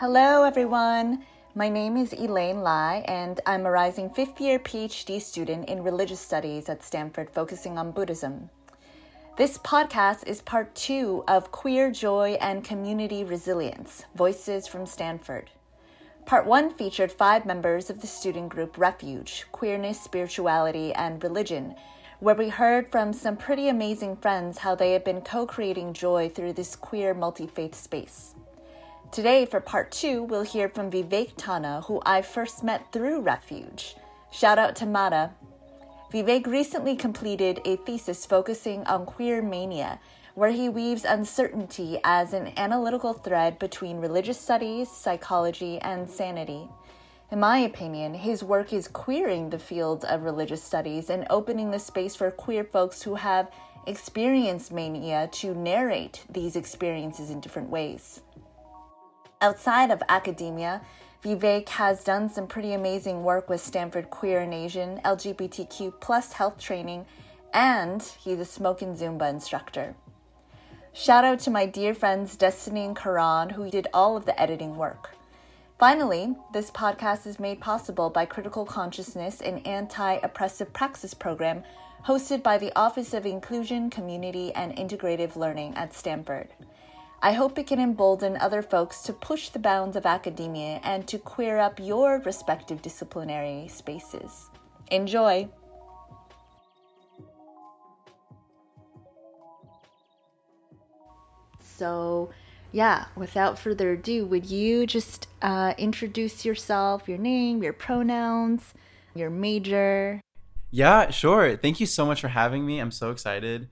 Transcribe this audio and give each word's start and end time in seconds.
Hello, 0.00 0.44
everyone. 0.44 1.26
My 1.54 1.68
name 1.68 1.98
is 1.98 2.14
Elaine 2.14 2.62
Lai, 2.62 3.04
and 3.06 3.38
I'm 3.44 3.66
a 3.66 3.70
rising 3.70 4.08
fifth 4.08 4.40
year 4.40 4.58
PhD 4.58 5.20
student 5.20 5.68
in 5.68 5.82
religious 5.82 6.20
studies 6.20 6.70
at 6.70 6.82
Stanford, 6.82 7.28
focusing 7.28 7.76
on 7.76 7.90
Buddhism. 7.90 8.48
This 9.36 9.58
podcast 9.58 10.26
is 10.26 10.40
part 10.40 10.74
two 10.74 11.22
of 11.28 11.52
Queer 11.52 11.90
Joy 11.90 12.38
and 12.40 12.64
Community 12.64 13.24
Resilience 13.24 14.06
Voices 14.14 14.66
from 14.66 14.86
Stanford. 14.86 15.50
Part 16.24 16.46
one 16.46 16.72
featured 16.72 17.12
five 17.12 17.44
members 17.44 17.90
of 17.90 18.00
the 18.00 18.06
student 18.06 18.48
group 18.48 18.78
Refuge 18.78 19.44
Queerness, 19.52 20.00
Spirituality, 20.00 20.94
and 20.94 21.22
Religion, 21.22 21.74
where 22.20 22.34
we 22.34 22.48
heard 22.48 22.90
from 22.90 23.12
some 23.12 23.36
pretty 23.36 23.68
amazing 23.68 24.16
friends 24.16 24.56
how 24.56 24.74
they 24.74 24.94
have 24.94 25.04
been 25.04 25.20
co 25.20 25.44
creating 25.44 25.92
joy 25.92 26.30
through 26.30 26.54
this 26.54 26.74
queer 26.74 27.12
multi 27.12 27.46
faith 27.46 27.74
space. 27.74 28.34
Today, 29.12 29.44
for 29.44 29.58
part 29.58 29.90
two, 29.90 30.22
we'll 30.22 30.44
hear 30.44 30.68
from 30.68 30.88
Vivek 30.88 31.32
Tana, 31.36 31.80
who 31.80 32.00
I 32.06 32.22
first 32.22 32.62
met 32.62 32.92
through 32.92 33.22
Refuge. 33.22 33.96
Shout 34.30 34.56
out 34.56 34.76
to 34.76 34.86
Mata. 34.86 35.32
Vivek 36.12 36.46
recently 36.46 36.94
completed 36.94 37.60
a 37.64 37.74
thesis 37.78 38.24
focusing 38.24 38.84
on 38.84 39.04
queer 39.04 39.42
mania, 39.42 39.98
where 40.36 40.52
he 40.52 40.68
weaves 40.68 41.04
uncertainty 41.04 41.98
as 42.04 42.32
an 42.32 42.52
analytical 42.56 43.12
thread 43.12 43.58
between 43.58 43.98
religious 43.98 44.38
studies, 44.38 44.88
psychology, 44.88 45.80
and 45.80 46.08
sanity. 46.08 46.68
In 47.32 47.40
my 47.40 47.58
opinion, 47.58 48.14
his 48.14 48.44
work 48.44 48.72
is 48.72 48.86
queering 48.86 49.50
the 49.50 49.58
fields 49.58 50.04
of 50.04 50.22
religious 50.22 50.62
studies 50.62 51.10
and 51.10 51.26
opening 51.30 51.72
the 51.72 51.80
space 51.80 52.14
for 52.14 52.30
queer 52.30 52.62
folks 52.62 53.02
who 53.02 53.16
have 53.16 53.50
experienced 53.88 54.70
mania 54.70 55.28
to 55.32 55.52
narrate 55.52 56.24
these 56.30 56.54
experiences 56.54 57.28
in 57.30 57.40
different 57.40 57.70
ways. 57.70 58.20
Outside 59.42 59.90
of 59.90 60.02
academia, 60.06 60.82
Vivek 61.24 61.70
has 61.70 62.04
done 62.04 62.28
some 62.28 62.46
pretty 62.46 62.74
amazing 62.74 63.24
work 63.24 63.48
with 63.48 63.62
Stanford 63.62 64.10
Queer 64.10 64.40
and 64.40 64.52
Asian, 64.52 65.00
LGBTQ 65.02 65.98
plus 65.98 66.34
health 66.34 66.58
training, 66.58 67.06
and 67.54 68.02
he's 68.02 68.38
a 68.38 68.44
smoke 68.44 68.82
and 68.82 68.94
Zumba 68.94 69.30
instructor. 69.30 69.94
Shout 70.92 71.24
out 71.24 71.38
to 71.40 71.50
my 71.50 71.64
dear 71.64 71.94
friends 71.94 72.36
Destiny 72.36 72.84
and 72.84 72.94
Karan, 72.94 73.50
who 73.50 73.70
did 73.70 73.88
all 73.94 74.14
of 74.14 74.26
the 74.26 74.38
editing 74.38 74.76
work. 74.76 75.14
Finally, 75.78 76.34
this 76.52 76.70
podcast 76.70 77.26
is 77.26 77.40
made 77.40 77.60
possible 77.60 78.10
by 78.10 78.26
Critical 78.26 78.66
Consciousness, 78.66 79.40
an 79.40 79.58
anti 79.60 80.16
oppressive 80.16 80.74
praxis 80.74 81.14
program 81.14 81.62
hosted 82.06 82.42
by 82.42 82.58
the 82.58 82.78
Office 82.78 83.14
of 83.14 83.24
Inclusion, 83.24 83.88
Community, 83.88 84.52
and 84.52 84.76
Integrative 84.76 85.34
Learning 85.34 85.74
at 85.76 85.94
Stanford. 85.94 86.48
I 87.22 87.32
hope 87.32 87.58
it 87.58 87.66
can 87.66 87.78
embolden 87.78 88.38
other 88.38 88.62
folks 88.62 89.02
to 89.02 89.12
push 89.12 89.50
the 89.50 89.58
bounds 89.58 89.94
of 89.94 90.06
academia 90.06 90.80
and 90.82 91.06
to 91.08 91.18
queer 91.18 91.58
up 91.58 91.78
your 91.78 92.22
respective 92.24 92.80
disciplinary 92.80 93.68
spaces. 93.68 94.48
Enjoy! 94.90 95.46
So, 101.60 102.30
yeah, 102.72 103.06
without 103.16 103.58
further 103.58 103.92
ado, 103.92 104.24
would 104.26 104.46
you 104.46 104.86
just 104.86 105.28
uh, 105.42 105.74
introduce 105.76 106.44
yourself, 106.46 107.06
your 107.06 107.18
name, 107.18 107.62
your 107.62 107.74
pronouns, 107.74 108.72
your 109.14 109.28
major? 109.28 110.22
Yeah, 110.70 111.10
sure. 111.10 111.56
Thank 111.56 111.80
you 111.80 111.86
so 111.86 112.06
much 112.06 112.20
for 112.20 112.28
having 112.28 112.64
me. 112.64 112.78
I'm 112.78 112.90
so 112.90 113.10
excited. 113.10 113.68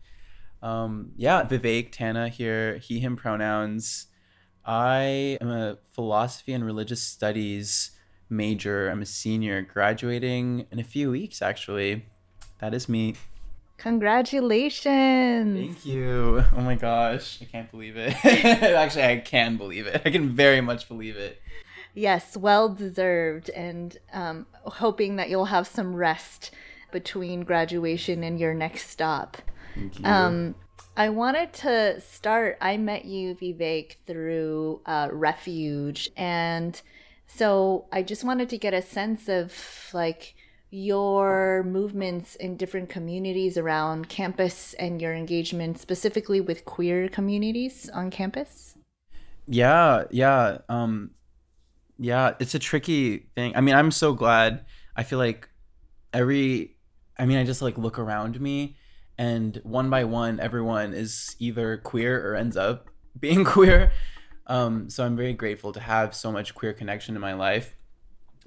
Um, 0.62 1.12
yeah, 1.16 1.44
Vivek 1.44 1.92
Tana 1.92 2.28
here, 2.28 2.78
he, 2.78 3.00
him 3.00 3.16
pronouns. 3.16 4.06
I 4.64 5.38
am 5.40 5.50
a 5.50 5.78
philosophy 5.92 6.52
and 6.52 6.64
religious 6.64 7.00
studies 7.00 7.92
major. 8.28 8.88
I'm 8.88 9.02
a 9.02 9.06
senior, 9.06 9.62
graduating 9.62 10.66
in 10.70 10.78
a 10.78 10.84
few 10.84 11.10
weeks, 11.10 11.40
actually. 11.40 12.06
That 12.58 12.74
is 12.74 12.88
me. 12.88 13.14
Congratulations. 13.78 15.56
Thank 15.56 15.86
you. 15.86 16.44
Oh 16.56 16.60
my 16.60 16.74
gosh. 16.74 17.38
I 17.40 17.44
can't 17.44 17.70
believe 17.70 17.96
it. 17.96 18.12
actually, 18.24 19.04
I 19.04 19.18
can 19.18 19.56
believe 19.56 19.86
it. 19.86 20.02
I 20.04 20.10
can 20.10 20.30
very 20.30 20.60
much 20.60 20.88
believe 20.88 21.16
it. 21.16 21.40
Yes, 21.94 22.36
well 22.36 22.68
deserved. 22.68 23.50
And 23.50 23.96
um, 24.12 24.46
hoping 24.64 25.16
that 25.16 25.30
you'll 25.30 25.46
have 25.46 25.68
some 25.68 25.94
rest 25.94 26.50
between 26.90 27.44
graduation 27.44 28.24
and 28.24 28.40
your 28.40 28.52
next 28.52 28.90
stop. 28.90 29.38
Um, 30.04 30.54
I 30.96 31.10
wanted 31.10 31.52
to 31.54 32.00
start. 32.00 32.58
I 32.60 32.76
met 32.76 33.04
you, 33.04 33.34
Vivek, 33.36 33.96
through 34.06 34.80
uh, 34.84 35.08
Refuge, 35.12 36.10
and 36.16 36.80
so 37.26 37.86
I 37.92 38.02
just 38.02 38.24
wanted 38.24 38.48
to 38.48 38.58
get 38.58 38.74
a 38.74 38.82
sense 38.82 39.28
of 39.28 39.54
like 39.92 40.34
your 40.70 41.62
movements 41.62 42.34
in 42.36 42.56
different 42.56 42.88
communities 42.88 43.56
around 43.56 44.08
campus 44.08 44.74
and 44.74 45.00
your 45.00 45.14
engagement 45.14 45.78
specifically 45.78 46.40
with 46.40 46.64
queer 46.64 47.08
communities 47.08 47.88
on 47.94 48.10
campus. 48.10 48.74
Yeah, 49.46 50.04
yeah, 50.10 50.58
um, 50.68 51.12
yeah. 51.96 52.34
It's 52.40 52.54
a 52.54 52.58
tricky 52.58 53.28
thing. 53.36 53.54
I 53.54 53.60
mean, 53.60 53.76
I'm 53.76 53.92
so 53.92 54.12
glad. 54.12 54.64
I 54.96 55.04
feel 55.04 55.18
like 55.18 55.48
every. 56.12 56.76
I 57.16 57.24
mean, 57.24 57.38
I 57.38 57.44
just 57.44 57.62
like 57.62 57.78
look 57.78 57.98
around 57.98 58.40
me 58.40 58.76
and 59.18 59.60
one 59.64 59.90
by 59.90 60.04
one 60.04 60.38
everyone 60.40 60.94
is 60.94 61.34
either 61.38 61.76
queer 61.76 62.26
or 62.26 62.36
ends 62.36 62.56
up 62.56 62.88
being 63.18 63.44
queer. 63.44 63.92
Um, 64.46 64.88
so 64.88 65.04
i'm 65.04 65.16
very 65.16 65.34
grateful 65.34 65.72
to 65.72 65.80
have 65.80 66.14
so 66.14 66.32
much 66.32 66.54
queer 66.54 66.72
connection 66.72 67.14
in 67.14 67.20
my 67.20 67.34
life. 67.34 67.74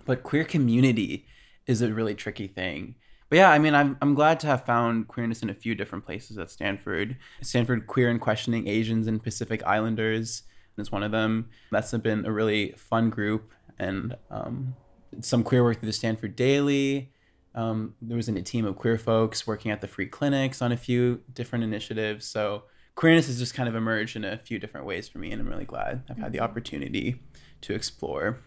But 0.06 0.24
queer 0.24 0.46
community 0.46 1.28
is 1.68 1.82
a 1.82 1.94
really 1.94 2.16
tricky 2.16 2.48
thing. 2.48 2.96
But 3.30 3.36
yeah 3.38 3.52
i 3.52 3.60
mean 3.60 3.76
i'm, 3.76 3.98
I'm 4.02 4.16
glad 4.16 4.40
to 4.42 4.48
have 4.48 4.66
found 4.66 5.08
queerness 5.08 5.44
in 5.44 5.50
a 5.50 5.54
few 5.54 5.76
different 5.76 6.06
places 6.06 6.38
at 6.38 6.50
stanford. 6.50 7.18
Stanford 7.42 7.86
queer 7.88 8.10
and 8.10 8.20
questioning 8.20 8.68
asians 8.68 9.08
and 9.08 9.22
pacific 9.22 9.62
islanders 9.66 10.44
is 10.78 10.92
one 10.92 11.04
of 11.04 11.12
them. 11.12 11.50
That's 11.72 11.92
been 11.92 12.26
a 12.26 12.32
really 12.32 12.74
fun 12.78 13.10
group 13.10 13.52
and 13.78 14.16
um, 14.32 14.76
some 15.20 15.44
queer 15.44 15.64
work 15.64 15.80
through 15.80 15.88
the 15.88 15.94
stanford 15.94 16.36
daily 16.36 17.12
um, 17.54 17.96
there 18.02 18.18
was 18.18 18.28
a 18.28 18.42
team 18.42 18.66
of 18.66 18.76
queer 18.76 18.98
folks 18.98 19.46
working 19.46 19.72
at 19.72 19.82
the 19.82 19.88
free 19.88 20.08
clinics 20.08 20.62
on 20.62 20.72
a 20.72 20.78
few 20.78 21.22
different 21.34 21.64
initiatives. 21.64 22.26
So 22.26 22.64
queerness 22.96 23.28
has 23.28 23.40
just 23.40 23.54
kind 23.54 23.68
of 23.68 23.76
emerged 23.76 24.16
in 24.16 24.24
a 24.24 24.38
few 24.38 24.60
different 24.60 24.86
ways 24.86 25.08
for 25.08 25.20
me, 25.20 25.32
and 25.32 25.42
I'm 25.42 25.48
really 25.48 25.66
glad 25.66 26.04
I've 26.10 26.18
had 26.18 26.32
the 26.32 26.38
mm-hmm. 26.38 26.46
opportunity 26.46 27.22
to 27.62 27.74
explore. 27.74 28.40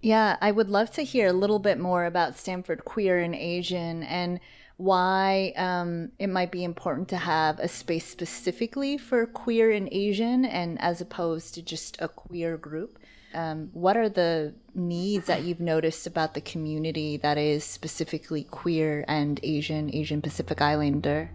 Yeah, 0.00 0.36
I 0.40 0.50
would 0.50 0.68
love 0.68 0.90
to 0.92 1.02
hear 1.02 1.28
a 1.28 1.32
little 1.32 1.60
bit 1.60 1.78
more 1.78 2.06
about 2.06 2.36
Stanford 2.36 2.84
Queer 2.84 3.20
and 3.20 3.36
Asian 3.36 4.02
and 4.02 4.40
why 4.76 5.52
um, 5.56 6.10
it 6.18 6.26
might 6.26 6.50
be 6.50 6.64
important 6.64 7.08
to 7.10 7.16
have 7.16 7.60
a 7.60 7.68
space 7.68 8.06
specifically 8.06 8.98
for 8.98 9.26
queer 9.26 9.70
and 9.70 9.88
Asian, 9.92 10.44
and 10.44 10.80
as 10.80 11.00
opposed 11.00 11.54
to 11.54 11.62
just 11.62 11.96
a 12.00 12.08
queer 12.08 12.56
group. 12.56 12.98
Um, 13.34 13.70
what 13.72 13.96
are 13.96 14.08
the 14.08 14.54
needs 14.74 15.26
that 15.26 15.42
you've 15.42 15.60
noticed 15.60 16.06
about 16.06 16.34
the 16.34 16.40
community 16.40 17.16
that 17.18 17.38
is 17.38 17.64
specifically 17.64 18.44
queer 18.44 19.04
and 19.08 19.40
Asian, 19.42 19.94
Asian 19.94 20.20
Pacific 20.20 20.60
Islander? 20.60 21.30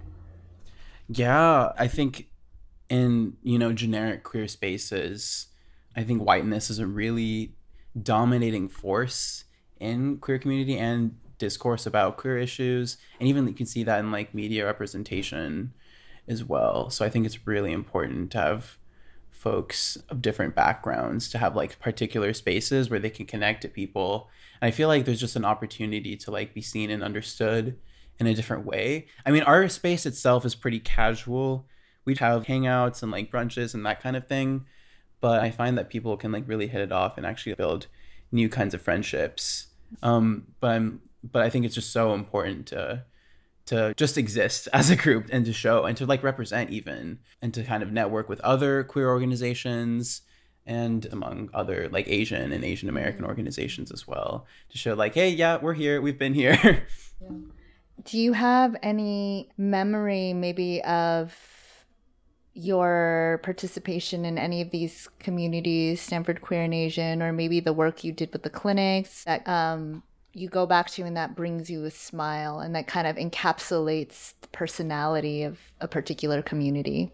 Yeah, 1.09 1.72
I 1.78 1.88
think 1.88 2.28
in 2.90 3.38
you 3.44 3.58
know 3.58 3.74
generic 3.74 4.24
queer 4.24 4.47
spaces, 4.47 5.47
I 5.96 6.03
think 6.03 6.22
whiteness 6.22 6.69
is 6.69 6.80
a 6.80 6.88
really 6.88 7.53
dominating 8.02 8.69
force 8.69 9.46
in 9.79 10.18
queer 10.18 10.40
community 10.40 10.78
and 10.78 11.18
discourse 11.38 11.85
about 11.85 12.18
queer 12.18 12.38
issues, 12.38 12.97
and 13.19 13.29
even 13.29 13.47
you 13.47 13.53
can 13.53 13.66
see 13.66 13.84
that 13.84 14.00
in 14.00 14.12
like 14.12 14.34
media 14.34 14.66
representation 14.66 15.74
as 16.28 16.44
well. 16.44 16.90
So 16.90 17.06
I 17.06 17.09
think 17.09 17.25
it's 17.25 17.47
really 17.47 17.72
important 17.72 18.31
to 18.31 18.38
have 18.40 18.78
folks 19.38 19.97
of 20.09 20.22
different 20.22 20.56
backgrounds 20.56 21.29
to 21.29 21.38
have 21.38 21.56
like 21.56 21.79
particular 21.79 22.34
spaces 22.34 22.90
where 22.90 23.00
they 23.00 23.09
can 23.09 23.26
connect 23.26 23.61
to 23.61 23.70
people. 23.70 24.29
And 24.61 24.67
I 24.67 24.72
feel 24.72 24.88
like 24.88 25.06
there's 25.06 25.20
just 25.20 25.35
an 25.35 25.46
opportunity 25.46 26.17
to 26.17 26.32
like 26.32 26.53
be 26.53 26.61
seen 26.61 26.90
and 26.90 27.03
understood 27.03 27.78
in 28.20 28.28
a 28.28 28.34
different 28.34 28.66
way. 28.66 29.08
I 29.26 29.32
mean, 29.32 29.44
our 29.44 29.70
space 29.70 30.06
itself 30.06 30.44
is 30.44 30.56
pretty 30.56 30.79
casual. 30.79 31.67
We'd 32.03 32.17
have 32.17 32.46
hangouts 32.46 33.03
and 33.03 33.11
like 33.11 33.32
brunches 33.32 33.73
and 33.73 33.85
that 33.85 34.02
kind 34.02 34.16
of 34.16 34.28
thing. 34.28 34.66
But 35.22 35.41
I 35.41 35.52
find 35.52 35.78
that 35.78 35.90
people 35.90 36.17
can 36.17 36.32
like 36.32 36.47
really 36.47 36.67
hit 36.67 36.82
it 36.82 36.91
off 36.91 37.17
and 37.17 37.26
actually 37.26 37.53
build 37.56 37.88
new 38.32 38.50
kinds 38.50 38.73
of 38.73 38.82
friendships. 38.82 39.67
Um, 40.02 40.47
but 40.59 40.72
I'm, 40.72 41.02
but 41.23 41.44
I 41.44 41.50
think 41.50 41.66
it's 41.66 41.76
just 41.76 41.91
so 41.91 42.14
important 42.14 42.67
to 42.67 43.03
to 43.67 43.93
just 43.96 44.17
exist 44.17 44.67
as 44.73 44.90
a 44.90 44.96
group 44.96 45.28
and 45.31 45.46
to 45.46 45.53
show 45.53 45.85
and 45.85 45.96
to 45.97 46.05
like 46.05 46.23
represent 46.23 46.69
even 46.69 47.19
and 47.41 47.53
to 47.53 47.64
kind 47.64 47.84
of 47.84 47.91
network 47.91 48.28
with 48.28 48.41
other 48.41 48.84
queer 48.84 49.09
organizations 49.09 50.22
and 50.66 51.05
among 51.11 51.49
other 51.53 51.87
like 51.90 52.08
Asian 52.08 52.52
and 52.52 52.64
Asian 52.64 52.90
American 52.90 53.22
mm-hmm. 53.22 53.29
organizations 53.29 53.91
as 53.91 54.08
well 54.08 54.46
to 54.69 54.78
show 54.78 54.93
like 54.93 55.14
hey 55.14 55.29
yeah 55.29 55.58
we're 55.61 55.73
here 55.73 56.02
we've 56.02 56.19
been 56.19 56.34
here 56.34 56.58
yeah. 57.22 57.29
do 58.03 58.17
you 58.17 58.34
have 58.34 58.75
any 58.84 59.49
memory 59.58 60.34
maybe 60.34 60.84
of 60.84 61.34
your 62.58 63.40
participation 63.43 64.25
in 64.25 64.40
any 64.40 64.61
of 64.61 64.72
these 64.72 65.08
communities, 65.20 66.02
Stanford 66.02 66.41
Queer 66.41 66.63
and 66.63 66.73
Asian, 66.73 67.22
or 67.22 67.31
maybe 67.31 67.59
the 67.59 67.72
work 67.72 68.03
you 68.03 68.11
did 68.11 68.34
with 68.34 68.41
the 68.41 68.49
clinics 68.49 69.23
that 69.25 69.47
um, 69.47 70.02
you 70.39 70.47
go 70.47 70.66
back 70.66 70.89
to 70.91 71.03
and 71.03 71.17
that 71.17 71.35
brings 71.35 71.69
you 71.69 71.84
a 71.85 71.91
smile 71.91 72.59
and 72.59 72.75
that 72.75 72.87
kind 72.87 73.07
of 73.07 73.16
encapsulates 73.16 74.34
the 74.41 74.47
personality 74.49 75.43
of 75.43 75.59
a 75.81 75.87
particular 75.87 76.41
community? 76.41 77.11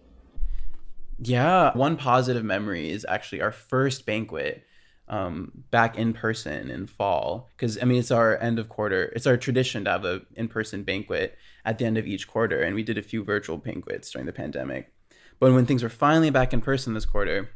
Yeah, 1.20 1.72
one 1.76 1.96
positive 1.96 2.44
memory 2.44 2.90
is 2.90 3.06
actually 3.08 3.42
our 3.42 3.52
first 3.52 4.06
banquet 4.06 4.66
um, 5.08 5.52
back 5.70 5.98
in 5.98 6.14
person 6.14 6.70
in 6.70 6.88
fall. 6.88 7.50
Because, 7.56 7.78
I 7.82 7.86
mean, 7.86 8.00
it's 8.00 8.12
our 8.12 8.38
end 8.38 8.60
of 8.60 8.70
quarter, 8.70 9.12
it's 9.16 9.28
our 9.28 9.38
tradition 9.38 9.86
to 9.86 9.92
have 9.92 10.06
a 10.06 10.22
in 10.36 10.48
person 10.48 10.84
banquet 10.84 11.38
at 11.66 11.78
the 11.78 11.86
end 11.86 11.98
of 11.98 12.08
each 12.08 12.28
quarter. 12.28 12.62
And 12.62 12.76
we 12.76 12.84
did 12.84 12.98
a 12.98 13.04
few 13.04 13.24
virtual 13.24 13.58
banquets 13.58 14.12
during 14.12 14.26
the 14.26 14.34
pandemic. 14.34 14.92
But 15.40 15.54
when 15.54 15.66
things 15.66 15.84
were 15.84 15.90
finally 15.90 16.30
back 16.30 16.54
in 16.54 16.62
person 16.62 16.94
this 16.94 17.06
quarter, 17.06 17.52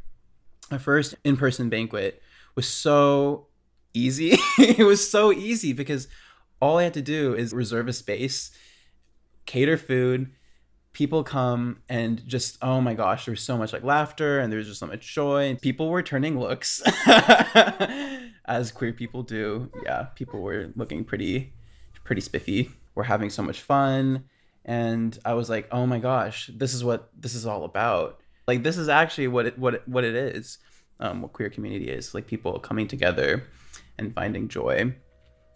our 0.72 0.80
first 0.80 1.16
in 1.24 1.38
person 1.38 1.70
banquet 1.70 2.22
was 2.56 2.68
so 2.68 3.48
easy. 3.98 4.38
it 4.60 4.86
was 4.86 5.10
so 5.10 5.32
easy 5.32 5.74
because 5.74 6.08
all 6.62 6.78
I 6.78 6.84
had 6.84 6.94
to 6.96 7.02
do 7.02 7.36
is 7.36 7.54
reserve 7.54 7.88
a 7.88 7.94
space, 7.94 8.52
cater 9.46 9.78
food, 9.78 10.32
people 10.98 11.24
come 11.24 11.78
and 11.88 12.26
just 12.26 12.58
oh 12.64 12.82
my 12.82 12.96
gosh 12.96 13.28
there's 13.28 13.44
so 13.44 13.56
much 13.56 13.72
like 13.72 13.84
laughter 13.84 14.40
and 14.40 14.52
there's 14.52 14.66
just 14.66 14.80
so 14.80 14.88
much 14.88 15.14
joy. 15.14 15.48
And 15.48 15.62
people 15.62 15.90
were 15.90 16.02
turning 16.02 16.40
looks. 16.40 16.82
As 18.46 18.72
queer 18.72 18.94
people 18.94 19.22
do. 19.22 19.72
Yeah 19.86 20.08
people 20.16 20.42
were 20.42 20.72
looking 20.76 21.04
pretty 21.04 21.54
pretty 22.04 22.22
spiffy. 22.22 22.72
We're 22.96 23.04
having 23.04 23.30
so 23.30 23.44
much 23.44 23.62
fun. 23.62 24.24
And 24.66 25.18
i 25.24 25.36
was 25.36 25.52
like 25.52 25.68
oh 25.72 25.86
my 25.86 26.00
gosh 26.00 26.50
this 26.52 26.74
is 26.74 26.84
what 26.84 27.12
this 27.16 27.36
is 27.36 27.46
all 27.46 27.64
about. 27.64 28.20
Like 28.48 28.64
this 28.64 28.78
is 28.78 28.90
actually 28.90 29.28
what 29.28 29.46
it 29.46 29.60
what 29.60 29.76
it, 29.76 29.84
what 29.88 30.04
it 30.04 30.16
is 30.16 30.58
um, 31.00 31.22
what 31.22 31.34
queer 31.34 31.52
community 31.52 31.90
is 31.90 32.16
like 32.16 32.26
people 32.26 32.58
coming 32.60 32.88
together 32.88 33.44
and 33.98 34.14
finding 34.14 34.48
joy 34.48 34.94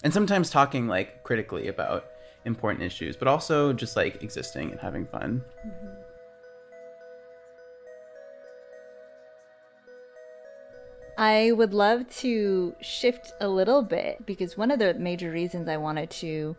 and 0.04 0.14
sometimes 0.14 0.50
talking 0.50 0.88
like 0.88 1.24
critically 1.24 1.68
about 1.68 2.06
important 2.46 2.84
issues, 2.84 3.16
but 3.16 3.28
also 3.28 3.72
just 3.72 3.96
like 3.96 4.24
existing 4.24 4.72
and 4.72 4.80
having 4.80 5.06
fun. 5.06 5.44
Mm-hmm. 5.66 6.02
I 11.18 11.52
would 11.52 11.72
love 11.72 12.10
to 12.18 12.76
shift 12.82 13.34
a 13.40 13.48
little 13.48 13.84
bit 13.84 14.26
because 14.26 14.58
one 14.58 14.72
of 14.72 14.80
the 14.80 14.96
major 14.96 15.30
reasons 15.30 15.70
I 15.70 15.78
wanted 15.78 16.10
to 16.12 16.56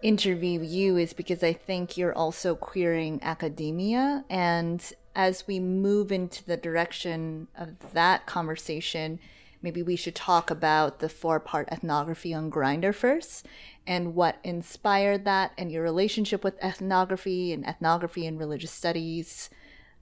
interview 0.00 0.60
you 0.62 0.96
is 0.96 1.12
because 1.12 1.42
I 1.42 1.52
think 1.54 1.96
you're 1.96 2.16
also 2.16 2.54
queering 2.54 3.18
academia. 3.20 4.24
And 4.30 4.80
as 5.16 5.46
we 5.48 5.58
move 5.58 6.12
into 6.12 6.44
the 6.44 6.56
direction 6.56 7.48
of 7.56 7.92
that 7.92 8.26
conversation, 8.26 9.18
maybe 9.62 9.82
we 9.82 9.96
should 9.96 10.14
talk 10.14 10.50
about 10.50 11.00
the 11.00 11.08
four 11.08 11.40
part 11.40 11.68
ethnography 11.70 12.32
on 12.34 12.50
Grindr 12.50 12.94
first 12.94 13.46
and 13.86 14.14
what 14.14 14.38
inspired 14.44 15.24
that 15.24 15.52
and 15.58 15.70
your 15.70 15.82
relationship 15.82 16.44
with 16.44 16.62
ethnography 16.62 17.52
and 17.52 17.64
ethnography 17.66 18.26
and 18.26 18.38
religious 18.38 18.70
studies. 18.70 19.50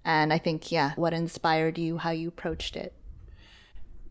And 0.05 0.33
I 0.33 0.39
think, 0.39 0.71
yeah, 0.71 0.93
what 0.97 1.13
inspired 1.13 1.79
you, 1.79 1.99
how 1.99 2.11
you 2.11 2.29
approached 2.29 2.77
it. 2.77 2.95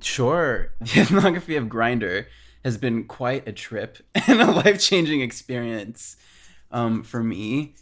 Sure. 0.02 0.74
The 0.80 1.02
ethnography 1.02 1.56
of 1.56 1.66
Grindr 1.66 2.26
has 2.64 2.78
been 2.78 3.06
quite 3.06 3.48
a 3.48 3.54
trip 3.54 4.00
and 4.28 4.42
a 4.42 4.52
life 4.52 4.80
changing 4.82 5.22
experience 5.22 6.18
um, 6.72 7.04
for 7.04 7.24
me. 7.24 7.76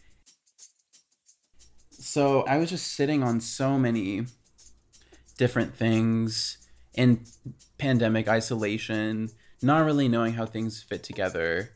So 1.91 2.43
I 2.43 2.57
was 2.57 2.69
just 2.69 2.93
sitting 2.93 3.23
on 3.23 3.41
so 3.41 3.79
many 3.79 4.25
different 5.37 5.75
things 5.75 6.64
in 6.95 7.25
pandemic 7.77 8.27
isolation, 8.27 9.29
not 9.61 9.85
really 9.85 10.07
knowing 10.07 10.33
how 10.33 10.45
things 10.45 10.81
fit 10.81 11.03
together. 11.03 11.71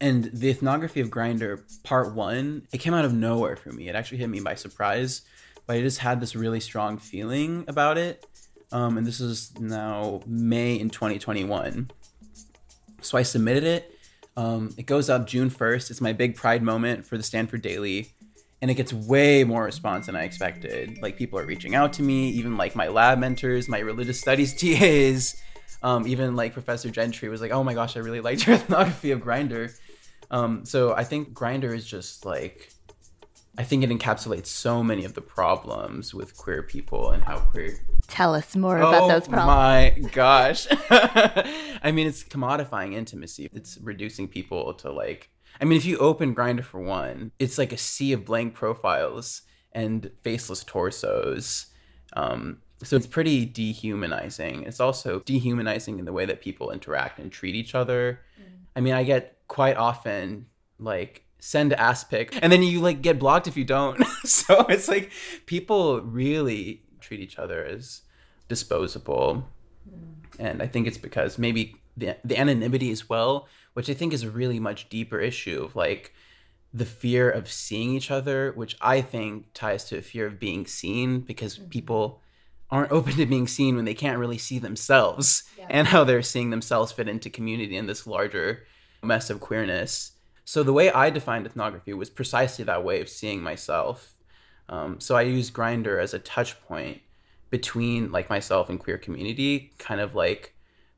And 0.00 0.24
the 0.32 0.50
ethnography 0.50 1.00
of 1.00 1.10
Grindr 1.10 1.62
part 1.84 2.14
one, 2.14 2.66
it 2.72 2.78
came 2.78 2.94
out 2.94 3.04
of 3.04 3.14
nowhere 3.14 3.56
for 3.56 3.70
me. 3.70 3.88
It 3.88 3.94
actually 3.94 4.18
hit 4.18 4.28
me 4.28 4.40
by 4.40 4.54
surprise, 4.54 5.22
but 5.66 5.76
I 5.76 5.80
just 5.80 5.98
had 5.98 6.20
this 6.20 6.34
really 6.34 6.60
strong 6.60 6.98
feeling 6.98 7.64
about 7.68 7.98
it. 7.98 8.26
Um, 8.72 8.96
and 8.96 9.06
this 9.06 9.20
is 9.20 9.56
now 9.60 10.22
May 10.26 10.74
in 10.74 10.90
2021. 10.90 11.90
So 13.02 13.18
I 13.18 13.22
submitted 13.22 13.64
it. 13.64 13.98
Um, 14.36 14.74
it 14.78 14.86
goes 14.86 15.10
up 15.10 15.26
June 15.26 15.50
1st. 15.50 15.90
It's 15.90 16.00
my 16.00 16.12
big 16.12 16.36
pride 16.36 16.62
moment 16.62 17.04
for 17.04 17.16
the 17.16 17.22
Stanford 17.22 17.60
Daily 17.60 18.14
and 18.62 18.70
it 18.70 18.74
gets 18.74 18.92
way 18.92 19.42
more 19.42 19.64
response 19.64 20.06
than 20.06 20.14
I 20.14 20.22
expected. 20.22 21.02
Like 21.02 21.16
people 21.16 21.38
are 21.38 21.44
reaching 21.44 21.74
out 21.74 21.92
to 21.94 22.02
me, 22.02 22.30
even 22.30 22.56
like 22.56 22.76
my 22.76 22.86
lab 22.86 23.18
mentors, 23.18 23.68
my 23.68 23.80
religious 23.80 24.20
studies 24.20 24.54
TAs, 24.60 25.42
um, 25.82 26.06
even 26.06 26.36
like 26.36 26.52
Professor 26.52 26.88
Gentry 26.88 27.28
was 27.28 27.40
like, 27.40 27.50
"Oh 27.50 27.64
my 27.64 27.74
gosh, 27.74 27.96
I 27.96 28.00
really 28.00 28.20
liked 28.20 28.46
your 28.46 28.54
ethnography 28.60 29.10
of 29.10 29.20
Grindr." 29.20 29.76
Um, 30.30 30.64
so 30.64 30.94
I 30.94 31.02
think 31.02 31.34
Grindr 31.34 31.74
is 31.74 31.84
just 31.84 32.24
like, 32.24 32.70
I 33.58 33.64
think 33.64 33.82
it 33.82 33.90
encapsulates 33.90 34.46
so 34.46 34.82
many 34.82 35.04
of 35.04 35.12
the 35.12 35.20
problems 35.20 36.14
with 36.14 36.36
queer 36.36 36.62
people 36.62 37.10
and 37.10 37.22
how 37.22 37.40
queer. 37.40 37.76
Tell 38.06 38.34
us 38.34 38.54
more 38.54 38.78
about 38.78 39.02
oh 39.02 39.08
those 39.08 39.26
problems. 39.26 39.98
Oh 39.98 40.02
my 40.02 40.08
gosh, 40.12 40.68
I 41.82 41.90
mean, 41.92 42.06
it's 42.06 42.22
commodifying 42.22 42.94
intimacy. 42.94 43.48
It's 43.52 43.76
reducing 43.82 44.28
people 44.28 44.72
to 44.74 44.92
like 44.92 45.30
I 45.62 45.64
mean, 45.64 45.78
if 45.78 45.84
you 45.84 45.96
open 45.98 46.34
Grindr 46.34 46.64
for 46.64 46.80
one, 46.80 47.30
it's 47.38 47.56
like 47.56 47.72
a 47.72 47.78
sea 47.78 48.12
of 48.12 48.24
blank 48.24 48.52
profiles 48.52 49.42
and 49.70 50.10
faceless 50.22 50.64
torsos. 50.64 51.66
Um, 52.14 52.58
so 52.82 52.96
it's 52.96 53.06
pretty 53.06 53.46
dehumanizing. 53.46 54.64
It's 54.64 54.80
also 54.80 55.20
dehumanizing 55.20 56.00
in 56.00 56.04
the 56.04 56.12
way 56.12 56.26
that 56.26 56.40
people 56.40 56.72
interact 56.72 57.20
and 57.20 57.30
treat 57.30 57.54
each 57.54 57.76
other. 57.76 58.18
Mm. 58.40 58.44
I 58.74 58.80
mean, 58.80 58.92
I 58.92 59.04
get 59.04 59.38
quite 59.46 59.76
often 59.76 60.46
like 60.80 61.26
send 61.38 61.72
ass 61.74 62.02
pic 62.02 62.36
and 62.42 62.52
then 62.52 62.64
you 62.64 62.80
like 62.80 63.00
get 63.00 63.20
blocked 63.20 63.46
if 63.46 63.56
you 63.56 63.64
don't. 63.64 64.04
so 64.24 64.66
it's 64.68 64.88
like 64.88 65.12
people 65.46 66.00
really 66.00 66.82
treat 66.98 67.20
each 67.20 67.38
other 67.38 67.64
as 67.64 68.02
disposable. 68.48 69.48
Mm. 69.88 70.40
And 70.40 70.60
I 70.60 70.66
think 70.66 70.88
it's 70.88 70.98
because 70.98 71.38
maybe 71.38 71.76
the, 71.96 72.16
the 72.24 72.36
anonymity 72.36 72.90
as 72.90 73.08
well 73.08 73.46
which 73.74 73.88
I 73.90 73.94
think 73.94 74.12
is 74.12 74.22
a 74.22 74.30
really 74.30 74.60
much 74.60 74.88
deeper 74.88 75.20
issue 75.20 75.62
of 75.62 75.76
like 75.76 76.12
the 76.74 76.84
fear 76.86 77.30
of 77.30 77.50
seeing 77.50 77.94
each 77.94 78.10
other, 78.10 78.52
which 78.52 78.76
I 78.80 79.00
think 79.00 79.46
ties 79.54 79.84
to 79.84 79.98
a 79.98 80.02
fear 80.02 80.26
of 80.26 80.40
being 80.40 80.66
seen 80.66 81.20
because 81.20 81.58
mm-hmm. 81.58 81.68
people 81.68 82.20
aren't 82.70 82.92
open 82.92 83.12
to 83.14 83.26
being 83.26 83.46
seen 83.46 83.76
when 83.76 83.84
they 83.84 83.94
can't 83.94 84.18
really 84.18 84.38
see 84.38 84.58
themselves 84.58 85.44
yeah. 85.58 85.66
and 85.68 85.88
how 85.88 86.04
they're 86.04 86.22
seeing 86.22 86.50
themselves 86.50 86.90
fit 86.90 87.08
into 87.08 87.28
community 87.28 87.76
in 87.76 87.86
this 87.86 88.06
larger 88.06 88.64
mess 89.02 89.28
of 89.28 89.40
queerness. 89.40 90.12
So 90.44 90.62
the 90.62 90.72
way 90.72 90.90
I 90.90 91.10
defined 91.10 91.46
ethnography 91.46 91.92
was 91.92 92.08
precisely 92.08 92.64
that 92.64 92.82
way 92.82 93.00
of 93.00 93.08
seeing 93.08 93.42
myself. 93.42 94.14
Um, 94.68 95.00
so 95.00 95.14
I 95.14 95.22
use 95.22 95.50
Grindr 95.50 96.00
as 96.00 96.14
a 96.14 96.18
touch 96.18 96.60
point 96.62 97.02
between 97.50 98.10
like 98.10 98.30
myself 98.30 98.70
and 98.70 98.80
queer 98.80 98.96
community, 98.96 99.72
kind 99.78 100.00
of 100.00 100.14
like 100.14 100.54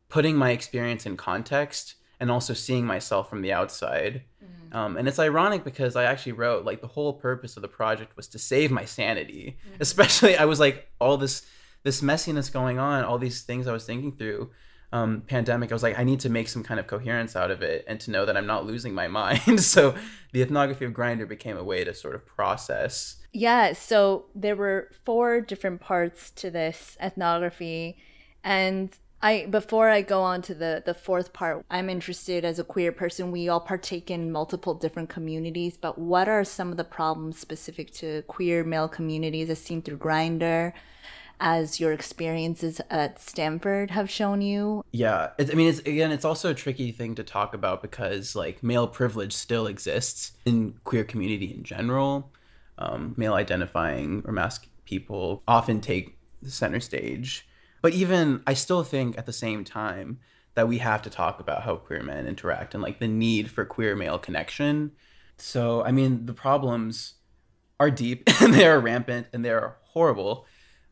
putting 0.08 0.36
my 0.36 0.50
experience 0.50 1.04
in 1.06 1.16
context 1.16 1.96
and 2.24 2.30
also 2.30 2.54
seeing 2.54 2.86
myself 2.86 3.28
from 3.28 3.42
the 3.42 3.52
outside. 3.52 4.22
Mm-hmm. 4.42 4.74
Um, 4.74 4.96
and 4.96 5.06
it's 5.06 5.18
ironic 5.18 5.62
because 5.62 5.94
I 5.94 6.04
actually 6.04 6.32
wrote 6.32 6.64
like 6.64 6.80
the 6.80 6.86
whole 6.86 7.12
purpose 7.12 7.56
of 7.56 7.60
the 7.60 7.68
project 7.68 8.16
was 8.16 8.28
to 8.28 8.38
save 8.38 8.70
my 8.70 8.86
sanity. 8.86 9.58
Mm-hmm. 9.60 9.76
Especially, 9.82 10.34
I 10.38 10.46
was 10.46 10.58
like 10.58 10.88
all 10.98 11.18
this 11.18 11.44
this 11.82 12.00
messiness 12.00 12.50
going 12.50 12.78
on, 12.78 13.04
all 13.04 13.18
these 13.18 13.42
things 13.42 13.66
I 13.66 13.74
was 13.74 13.84
thinking 13.84 14.16
through. 14.16 14.52
Um, 14.90 15.20
pandemic, 15.26 15.70
I 15.70 15.74
was 15.74 15.82
like, 15.82 15.98
I 15.98 16.02
need 16.02 16.20
to 16.20 16.30
make 16.30 16.48
some 16.48 16.62
kind 16.62 16.80
of 16.80 16.86
coherence 16.86 17.36
out 17.36 17.50
of 17.50 17.60
it 17.60 17.84
and 17.86 18.00
to 18.00 18.10
know 18.10 18.24
that 18.24 18.38
I'm 18.38 18.46
not 18.46 18.64
losing 18.64 18.94
my 18.94 19.06
mind. 19.20 19.62
so 19.62 19.94
the 20.32 20.40
ethnography 20.40 20.86
of 20.86 20.92
Grindr 20.92 21.28
became 21.28 21.58
a 21.58 21.64
way 21.64 21.84
to 21.84 21.92
sort 21.92 22.14
of 22.14 22.24
process. 22.24 23.16
Yeah. 23.34 23.74
So 23.74 24.24
there 24.34 24.56
were 24.56 24.88
four 25.04 25.42
different 25.42 25.82
parts 25.82 26.30
to 26.36 26.50
this 26.50 26.96
ethnography. 27.02 27.98
And 28.42 28.90
I 29.24 29.46
before 29.46 29.88
I 29.88 30.02
go 30.02 30.20
on 30.20 30.42
to 30.42 30.54
the 30.54 30.82
the 30.84 30.92
fourth 30.92 31.32
part, 31.32 31.64
I'm 31.70 31.88
interested 31.88 32.44
as 32.44 32.58
a 32.58 32.64
queer 32.64 32.92
person. 32.92 33.32
We 33.32 33.48
all 33.48 33.58
partake 33.58 34.10
in 34.10 34.30
multiple 34.30 34.74
different 34.74 35.08
communities, 35.08 35.78
but 35.78 35.98
what 35.98 36.28
are 36.28 36.44
some 36.44 36.70
of 36.70 36.76
the 36.76 36.84
problems 36.84 37.38
specific 37.38 37.90
to 37.94 38.20
queer 38.28 38.64
male 38.64 38.86
communities 38.86 39.48
as 39.48 39.58
seen 39.58 39.82
through 39.82 39.98
Grindr? 39.98 40.72
as 41.40 41.80
your 41.80 41.92
experiences 41.92 42.80
at 42.90 43.20
Stanford 43.20 43.90
have 43.90 44.08
shown 44.08 44.40
you? 44.40 44.84
Yeah, 44.92 45.30
it's, 45.36 45.50
I 45.50 45.54
mean, 45.54 45.68
it's 45.68 45.80
again, 45.80 46.12
it's 46.12 46.24
also 46.24 46.50
a 46.50 46.54
tricky 46.54 46.92
thing 46.92 47.16
to 47.16 47.24
talk 47.24 47.54
about 47.54 47.82
because 47.82 48.36
like 48.36 48.62
male 48.62 48.86
privilege 48.86 49.32
still 49.32 49.66
exists 49.66 50.32
in 50.44 50.74
queer 50.84 51.02
community 51.02 51.52
in 51.52 51.64
general. 51.64 52.30
Um, 52.78 53.14
male 53.16 53.34
identifying 53.34 54.22
or 54.26 54.32
masked 54.32 54.68
people 54.84 55.42
often 55.48 55.80
take 55.80 56.16
the 56.40 56.52
center 56.52 56.78
stage 56.78 57.46
but 57.84 57.92
even 57.92 58.42
I 58.46 58.54
still 58.54 58.82
think 58.82 59.18
at 59.18 59.26
the 59.26 59.32
same 59.34 59.62
time 59.62 60.18
that 60.54 60.66
we 60.66 60.78
have 60.78 61.02
to 61.02 61.10
talk 61.10 61.38
about 61.38 61.64
how 61.64 61.76
queer 61.76 62.02
men 62.02 62.26
interact 62.26 62.72
and 62.72 62.82
like 62.82 62.98
the 62.98 63.06
need 63.06 63.50
for 63.50 63.66
queer 63.66 63.94
male 63.94 64.18
connection. 64.18 64.92
So, 65.36 65.84
I 65.84 65.92
mean, 65.92 66.24
the 66.24 66.32
problems 66.32 67.16
are 67.78 67.90
deep 67.90 68.22
and 68.40 68.54
they 68.54 68.66
are 68.66 68.80
rampant 68.80 69.26
and 69.34 69.44
they 69.44 69.50
are 69.50 69.76
horrible. 69.82 70.46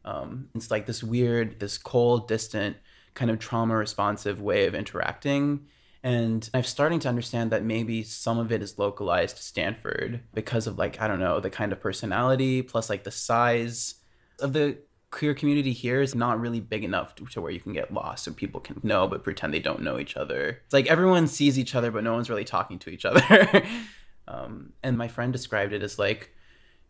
Um, 0.05 0.51
it's 0.55 0.71
like 0.71 0.85
this 0.85 1.03
weird, 1.03 1.61
this 1.61 1.79
cold, 1.79 2.29
distant, 2.29 2.77
kind 3.15 3.31
of 3.31 3.39
trauma 3.39 3.75
responsive 3.75 4.43
way 4.43 4.67
of 4.67 4.75
interacting. 4.75 5.69
And 6.03 6.51
I'm 6.53 6.63
starting 6.63 6.99
to 7.01 7.09
understand 7.09 7.51
that 7.53 7.65
maybe 7.65 8.03
some 8.03 8.39
of 8.39 8.53
it 8.53 8.63
is 8.63 8.79
localized 8.79 9.39
to 9.39 9.43
Stanford 9.43 10.21
because 10.35 10.67
of 10.67 10.77
like, 10.77 11.01
I 11.01 11.09
don't 11.09 11.21
know, 11.21 11.41
the 11.41 11.49
kind 11.49 11.73
of 11.73 11.81
personality 11.81 12.61
plus 12.61 12.91
like 12.91 13.05
the 13.05 13.11
size 13.11 13.95
of 14.41 14.53
the 14.53 14.77
queer 15.13 15.35
community 15.35 15.73
here 15.73 16.01
is 16.01 16.15
not 16.15 16.41
really 16.41 16.59
big 16.59 16.83
enough 16.83 17.15
to, 17.15 17.27
to, 17.27 17.41
where 17.41 17.53
you 17.53 17.61
can 17.61 17.75
get 17.75 17.93
lost 17.93 18.25
so 18.25 18.33
people 18.33 18.61
can 18.61 18.81
know 18.83 19.07
but 19.07 19.23
pretend 19.23 19.55
they 19.55 19.61
don't 19.61 19.83
know 19.83 19.99
each 19.99 20.17
other. 20.17 20.61
It's 20.65 20.73
like 20.73 20.89
everyone 20.89 21.29
sees 21.29 21.59
each 21.59 21.77
other 21.77 21.93
but 21.93 22.03
no 22.03 22.15
one's 22.15 22.31
really 22.31 22.45
talking 22.45 22.79
to 22.81 22.91
each 22.91 23.05
other. 23.05 23.63
um, 24.27 24.73
and 24.83 24.99
my 24.99 25.07
friend 25.07 25.33
described 25.33 25.73
it 25.73 25.83
as 25.83 25.99
like 25.99 26.33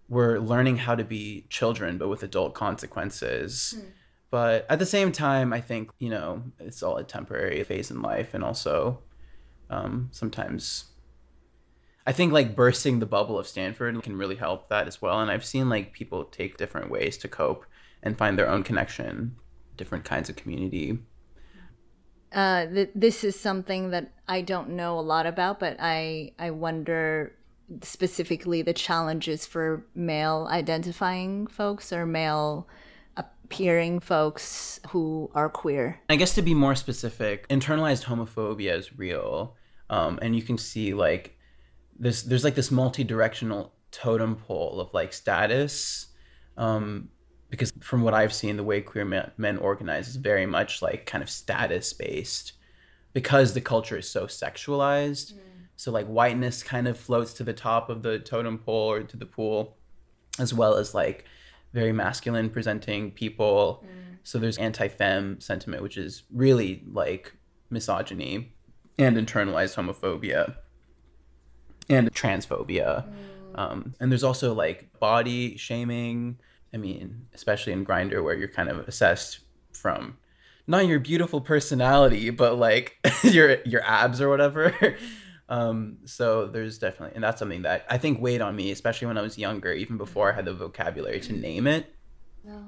we're 0.09 0.39
learning 0.39 0.79
how 0.79 0.95
to 0.95 1.05
be 1.05 1.47
children 1.51 1.99
but 1.99 2.09
with 2.09 2.23
adult 2.23 2.55
consequences. 2.55 3.75
Mm. 3.77 3.91
But 4.31 4.67
at 4.71 4.79
the 4.79 4.87
same 4.87 5.13
time, 5.13 5.53
I 5.53 5.61
think, 5.61 5.91
you 5.99 6.09
know, 6.09 6.45
it's 6.59 6.83
all 6.83 6.97
a 6.97 7.05
temporary 7.05 7.63
phase 7.65 7.91
in 7.91 8.01
life. 8.01 8.33
And 8.33 8.43
also, 8.43 9.01
um, 9.69 10.09
sometimes 10.11 10.87
I 12.07 12.13
think 12.13 12.33
like 12.33 12.57
bursting 12.57 12.99
the 12.99 13.07
bubble 13.07 13.39
of 13.39 13.47
Stanford 13.47 14.03
can 14.03 14.17
really 14.17 14.37
help 14.37 14.69
that 14.69 14.87
as 14.87 15.03
well. 15.03 15.21
And 15.21 15.31
I've 15.31 15.45
seen 15.45 15.69
like 15.69 15.93
people 15.93 16.25
take 16.25 16.57
different 16.57 16.91
ways 16.91 17.19
to 17.19 17.29
cope 17.29 17.67
and 18.03 18.19
find 18.19 18.39
their 18.39 18.49
own 18.49 18.63
connection, 18.63 19.37
different 19.77 20.05
kinds 20.05 20.29
of 20.29 20.37
community. 20.37 20.99
Uh, 22.33 22.67
th- 22.67 22.91
this 22.95 23.25
is 23.25 23.39
something 23.39 23.91
that 23.91 24.13
I 24.27 24.41
don't 24.41 24.71
know 24.71 24.99
a 24.99 25.01
lot 25.01 25.27
about, 25.27 25.61
but 25.61 25.77
I 25.79 26.33
I 26.39 26.51
wonder 26.51 27.35
specifically 27.83 28.63
the 28.63 28.73
challenges 28.73 29.47
for 29.47 29.87
male 29.95 30.47
identifying 30.51 31.47
folks 31.47 31.93
or 31.93 32.07
male 32.07 32.69
appearing 33.17 34.01
folks 34.01 34.81
who 34.89 35.31
are 35.35 35.49
queer. 35.49 36.01
I 36.09 36.17
guess 36.17 36.35
to 36.35 36.43
be 36.43 36.55
more 36.55 36.75
specific, 36.75 37.47
internalized 37.49 38.05
homophobia 38.05 38.79
is 38.79 38.99
real, 38.99 39.57
um, 39.91 40.19
and 40.23 40.35
you 40.35 40.43
can 40.43 40.57
see 40.57 40.95
like 40.95 41.37
this. 41.99 42.23
There's 42.23 42.45
like 42.45 42.55
this 42.55 42.71
multi-directional 42.71 43.75
totem 43.91 44.37
pole 44.37 44.81
of 44.81 44.93
like 44.95 45.13
status. 45.13 46.09
Um, 46.57 47.11
because 47.53 47.71
from 47.81 48.01
what 48.01 48.15
I've 48.15 48.33
seen, 48.33 48.57
the 48.57 48.65
way 48.65 48.81
queer 48.81 49.05
men, 49.37 49.59
organize 49.59 50.09
is 50.09 50.17
very 50.17 50.47
much 50.47 50.81
like 50.81 51.05
kind 51.05 51.23
of 51.23 51.29
status 51.29 51.93
based 51.93 52.55
because 53.13 53.53
the 53.53 53.61
culture 53.61 53.99
is 53.99 54.09
so 54.09 54.25
sexualized. 54.25 55.35
Mm. 55.35 55.39
So 55.77 55.93
like 55.93 56.07
whiteness 56.07 56.63
kind 56.63 56.89
of 56.89 56.97
floats 56.97 57.35
to 57.35 57.45
the 57.45 57.53
top 57.53 57.91
of 57.91 58.03
the 58.03 58.19
totem 58.19 58.57
pole 58.57 58.93
or 58.93 59.03
to 59.03 59.17
the 59.19 59.27
pool, 59.27 59.77
as 60.39 60.55
well 60.55 60.77
as 60.77 60.95
like 60.95 61.27
very 61.75 61.93
masculine 61.93 62.49
presenting 62.49 63.11
people. 63.11 63.85
Mm. 63.85 64.17
So 64.23 64.39
there's 64.39 64.57
anti 64.57 64.89
fem 64.89 65.39
sentiment, 65.39 65.83
which 65.83 65.99
is 65.99 66.23
really 66.33 66.83
like 66.91 67.35
misogyny 67.69 68.55
and 68.97 69.19
internalized 69.19 69.77
homophobia 69.77 70.55
and 71.91 72.11
transphobia. 72.15 73.07
Mm. 73.07 73.59
Um, 73.61 73.95
and 74.01 74.11
there's 74.11 74.25
also 74.25 74.55
like 74.55 74.99
body 74.99 75.59
shaming 75.59 76.39
I 76.75 76.79
mean, 76.79 77.27
especially 77.35 77.73
in 77.73 77.85
Grindr, 77.85 78.23
where 78.25 78.35
you're 78.35 78.49
kind 78.49 78.69
of 78.69 78.89
assessed 78.89 79.41
from 79.73 80.19
not 80.67 80.87
your 80.87 81.01
beautiful 81.01 81.41
personality, 81.41 82.31
but 82.31 82.59
like 82.59 82.99
your 83.23 83.61
your 83.65 83.83
abs 83.85 84.21
or 84.21 84.29
whatever. 84.29 84.75
um, 85.49 85.99
so 86.05 86.47
there's 86.47 86.79
definitely, 86.79 87.15
and 87.15 87.25
that's 87.25 87.39
something 87.39 87.63
that 87.63 87.85
I 87.89 87.99
think 87.99 88.21
weighed 88.21 88.41
on 88.41 88.57
me, 88.57 88.71
especially 88.71 89.09
when 89.09 89.19
I 89.19 89.23
was 89.23 89.39
younger, 89.39 89.73
even 89.73 89.97
before 89.97 90.33
I 90.33 90.37
had 90.37 90.45
the 90.45 90.55
vocabulary 90.55 91.21
to 91.21 91.33
name 91.33 91.67
it. 91.67 91.95
Yeah. 92.45 92.63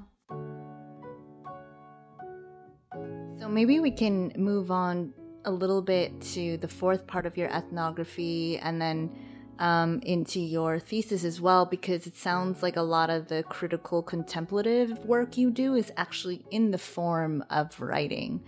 So 3.39 3.49
maybe 3.49 3.79
we 3.79 3.91
can 3.91 4.33
move 4.37 4.71
on 4.71 5.13
a 5.45 5.51
little 5.51 5.81
bit 5.81 6.19
to 6.21 6.57
the 6.57 6.67
fourth 6.67 7.05
part 7.05 7.25
of 7.25 7.37
your 7.37 7.49
ethnography, 7.49 8.57
and 8.57 8.81
then 8.81 9.15
um, 9.59 9.99
into 10.01 10.39
your 10.39 10.79
thesis 10.79 11.23
as 11.23 11.39
well 11.39 11.65
because 11.65 12.07
it 12.07 12.15
sounds 12.15 12.61
like 12.61 12.75
a 12.75 12.81
lot 12.81 13.09
of 13.09 13.27
the 13.27 13.43
critical 13.43 14.01
contemplative 14.03 14.97
work 15.05 15.37
you 15.37 15.51
do 15.51 15.75
is 15.75 15.91
actually 15.97 16.45
in 16.51 16.71
the 16.71 16.77
form 16.77 17.43
of 17.49 17.79
writing. 17.79 18.43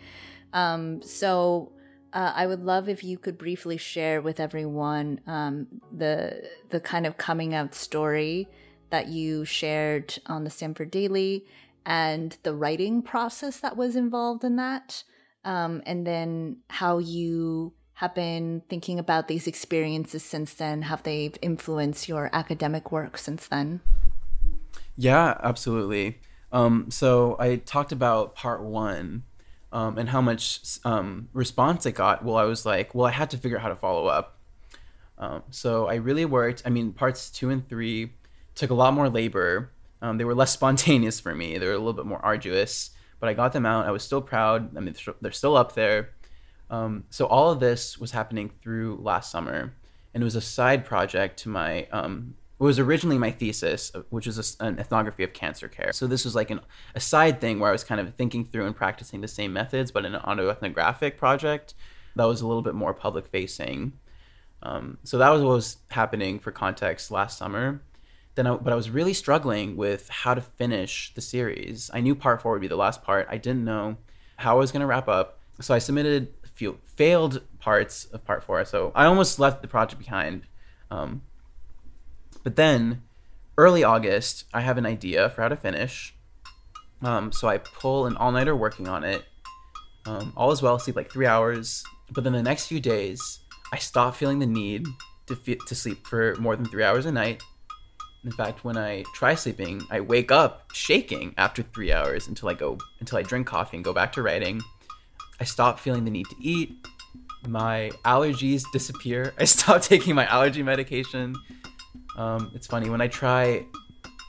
Um, 0.54 1.02
so 1.02 1.72
uh, 2.14 2.34
I 2.36 2.48
would 2.48 2.64
love 2.64 2.90
if 2.90 3.04
you 3.04 3.18
could 3.18 3.38
briefly 3.38 3.78
share 3.78 4.22
with 4.22 4.40
everyone 4.40 5.22
um, 5.28 5.68
the 5.96 6.50
the 6.70 6.80
kind 6.80 7.06
of 7.06 7.18
coming 7.18 7.54
out 7.54 7.76
story 7.76 8.48
that 8.90 9.08
you 9.08 9.46
shared 9.46 10.18
on 10.26 10.44
the 10.44 10.50
Stanford 10.50 10.92
Daily 10.92 11.46
and 11.86 12.38
the 12.44 12.56
writing 12.56 13.02
process 13.02 13.60
that 13.60 13.78
was 13.78 13.96
involved 13.96 14.44
in 14.44 14.56
that, 14.56 15.04
um, 15.46 15.82
and 15.86 16.08
then 16.08 16.58
how 16.70 16.98
you 16.98 17.74
have 17.98 18.14
been 18.14 18.62
thinking 18.70 19.00
about 19.00 19.28
these 19.28 19.48
experiences 19.48 20.22
since 20.22 20.54
then? 20.54 20.84
Have 20.84 21.02
they 21.02 21.32
influenced 21.42 22.08
your 22.08 22.30
academic 22.32 22.92
work 22.92 23.18
since 23.18 23.48
then? 23.48 23.82
Yeah, 24.96 25.36
absolutely. 25.42 26.20
Um, 26.52 26.92
so 26.92 27.36
I 27.40 27.56
talked 27.56 27.92
about 27.92 28.36
part 28.36 28.62
one 28.62 29.24
um, 29.72 29.98
and 29.98 30.10
how 30.10 30.22
much 30.22 30.78
um, 30.86 31.30
response 31.34 31.88
I 31.88 31.92
got. 31.92 32.24
Well, 32.24 32.36
I 32.36 32.44
was 32.44 32.68
like, 32.68 32.94
well, 32.94 33.08
I 33.08 33.12
had 33.12 33.32
to 33.32 33.38
figure 33.38 33.58
out 33.58 33.64
how 33.64 33.70
to 33.70 33.76
follow 33.76 34.06
up. 34.06 34.38
Um, 35.18 35.42
so 35.50 35.88
I 35.88 35.96
really 35.96 36.26
worked. 36.26 36.62
I 36.68 36.70
mean, 36.70 36.94
parts 36.94 37.32
two 37.32 37.50
and 37.50 37.68
three 37.68 38.14
took 38.54 38.70
a 38.70 38.76
lot 38.76 38.94
more 38.94 39.10
labor. 39.10 39.72
Um, 40.04 40.20
they 40.20 40.24
were 40.24 40.36
less 40.36 40.52
spontaneous 40.60 41.20
for 41.20 41.34
me. 41.34 41.58
They 41.58 41.66
were 41.66 41.74
a 41.74 41.80
little 41.80 41.94
bit 41.94 42.06
more 42.06 42.24
arduous, 42.24 42.92
but 43.20 43.28
I 43.28 43.34
got 43.34 43.54
them 43.54 43.66
out. 43.66 43.88
I 43.88 43.92
was 43.92 44.04
still 44.04 44.22
proud. 44.22 44.78
I 44.78 44.82
mean, 44.82 44.94
they're 45.20 45.32
still 45.32 45.58
up 45.58 45.74
there. 45.74 46.12
Um, 46.70 47.06
so 47.10 47.26
all 47.26 47.52
of 47.52 47.60
this 47.60 47.98
was 47.98 48.12
happening 48.12 48.52
through 48.62 49.00
last 49.02 49.32
summer, 49.32 49.74
and 50.14 50.24
it 50.24 50.26
was 50.26 50.36
a 50.36 50.42
side 50.42 50.86
project 50.86 51.38
to 51.40 51.50
my. 51.50 51.88
Um, 51.92 52.36
it 52.60 52.64
was 52.64 52.80
originally 52.80 53.20
my 53.20 53.30
thesis, 53.30 53.92
uh, 53.94 54.02
which 54.10 54.26
was 54.26 54.58
a, 54.60 54.66
an 54.66 54.80
ethnography 54.80 55.24
of 55.24 55.32
cancer 55.32 55.68
care. 55.68 55.94
So 55.94 56.08
this 56.08 56.26
was 56.26 56.34
like 56.34 56.50
an, 56.50 56.60
a 56.96 57.00
side 57.00 57.40
thing 57.40 57.60
where 57.60 57.70
I 57.70 57.72
was 57.72 57.84
kind 57.84 58.02
of 58.02 58.16
thinking 58.16 58.46
through 58.46 58.66
and 58.66 58.76
practicing 58.76 59.22
the 59.22 59.28
same 59.28 59.54
methods, 59.54 59.92
but 59.92 60.06
in 60.06 60.16
an 60.16 60.22
autoethnographic 60.22 61.18
project 61.18 61.76
that 62.18 62.26
was 62.26 62.42
a 62.42 62.48
little 62.48 62.62
bit 62.62 62.76
more 62.76 62.94
public 62.94 63.28
facing. 63.28 63.94
Um, 64.64 64.98
so 65.04 65.18
that 65.18 65.30
was 65.30 65.42
what 65.42 65.54
was 65.54 65.78
happening 65.92 66.40
for 66.40 66.52
context 66.52 67.12
last 67.12 67.38
summer. 67.38 67.82
Then, 68.36 68.48
I, 68.48 68.56
but 68.56 68.74
I 68.74 68.76
was 68.76 68.90
really 68.90 69.14
struggling 69.14 69.78
with 69.78 70.10
how 70.10 70.34
to 70.34 70.42
finish 70.42 71.14
the 71.14 71.22
series. 71.22 71.90
I 71.94 72.02
knew 72.02 72.16
part 72.16 72.42
four 72.42 72.54
would 72.54 72.62
be 72.62 72.68
the 72.68 72.76
last 72.76 73.04
part. 73.04 73.28
I 73.30 73.38
didn't 73.38 73.64
know 73.64 73.98
how 74.38 74.56
I 74.56 74.60
was 74.60 74.72
going 74.72 74.82
to 74.82 74.88
wrap 74.88 75.08
up. 75.08 75.40
So 75.60 75.74
I 75.74 75.80
submitted 75.80 76.34
few 76.58 76.80
failed 76.84 77.42
parts 77.60 78.06
of 78.06 78.26
part 78.26 78.44
four. 78.44 78.66
So 78.66 78.92
I 78.96 79.06
almost 79.06 79.40
left 79.40 79.62
the 79.62 79.68
project 79.68 80.00
behind. 80.00 80.44
Um, 80.90 81.22
but 82.44 82.56
then, 82.56 83.04
early 83.58 83.84
August, 83.84 84.46
I 84.54 84.62
have 84.62 84.78
an 84.78 84.86
idea 84.86 85.30
for 85.30 85.44
how 85.44 85.50
to 85.50 85.56
finish. 85.56 86.16
Um, 87.04 87.32
so 87.32 87.48
I 87.48 87.60
pull 87.60 88.08
an 88.08 88.18
all 88.18 88.32
nighter 88.32 88.56
working 88.56 88.88
on 88.88 89.04
it. 89.04 89.24
Um, 90.06 90.34
all 90.36 90.52
is 90.52 90.62
well, 90.62 90.80
sleep 90.80 90.96
like 90.96 91.12
three 91.12 91.28
hours. 91.28 91.84
But 92.12 92.24
then 92.24 92.34
the 92.34 92.42
next 92.42 92.66
few 92.68 92.80
days, 92.80 93.40
I 93.72 93.78
stop 93.78 94.16
feeling 94.16 94.40
the 94.40 94.48
need 94.48 94.88
to, 95.28 95.36
fe- 95.36 95.60
to 95.68 95.76
sleep 95.76 96.08
for 96.08 96.36
more 96.38 96.56
than 96.56 96.66
three 96.66 96.84
hours 96.84 97.06
a 97.06 97.12
night. 97.12 97.44
In 98.24 98.32
fact, 98.32 98.64
when 98.64 98.78
I 98.78 99.04
try 99.14 99.36
sleeping, 99.36 99.86
I 99.92 100.00
wake 100.00 100.32
up 100.32 100.72
shaking 100.74 101.36
after 101.38 101.62
three 101.62 101.94
hours 101.94 102.28
until 102.28 102.50
I 102.50 102.56
go 102.56 102.80
until 103.00 103.20
I 103.20 103.22
drink 103.22 103.46
coffee 103.46 103.78
and 103.78 103.84
go 103.84 103.94
back 103.94 104.12
to 104.14 104.24
writing. 104.24 104.62
I 105.40 105.44
stop 105.44 105.80
feeling 105.80 106.06
the 106.06 106.12
need 106.12 106.28
to 106.28 106.36
eat. 106.40 106.76
My 107.48 107.92
allergies 108.04 108.64
disappear. 108.74 109.34
I 109.40 109.46
stop 109.46 109.82
taking 109.82 110.16
my 110.16 110.26
allergy 110.26 110.64
medication. 110.64 111.36
Um, 112.18 112.52
it's 112.56 112.68
funny 112.68 112.90
when 112.90 113.02
I 113.02 113.08
try 113.08 113.66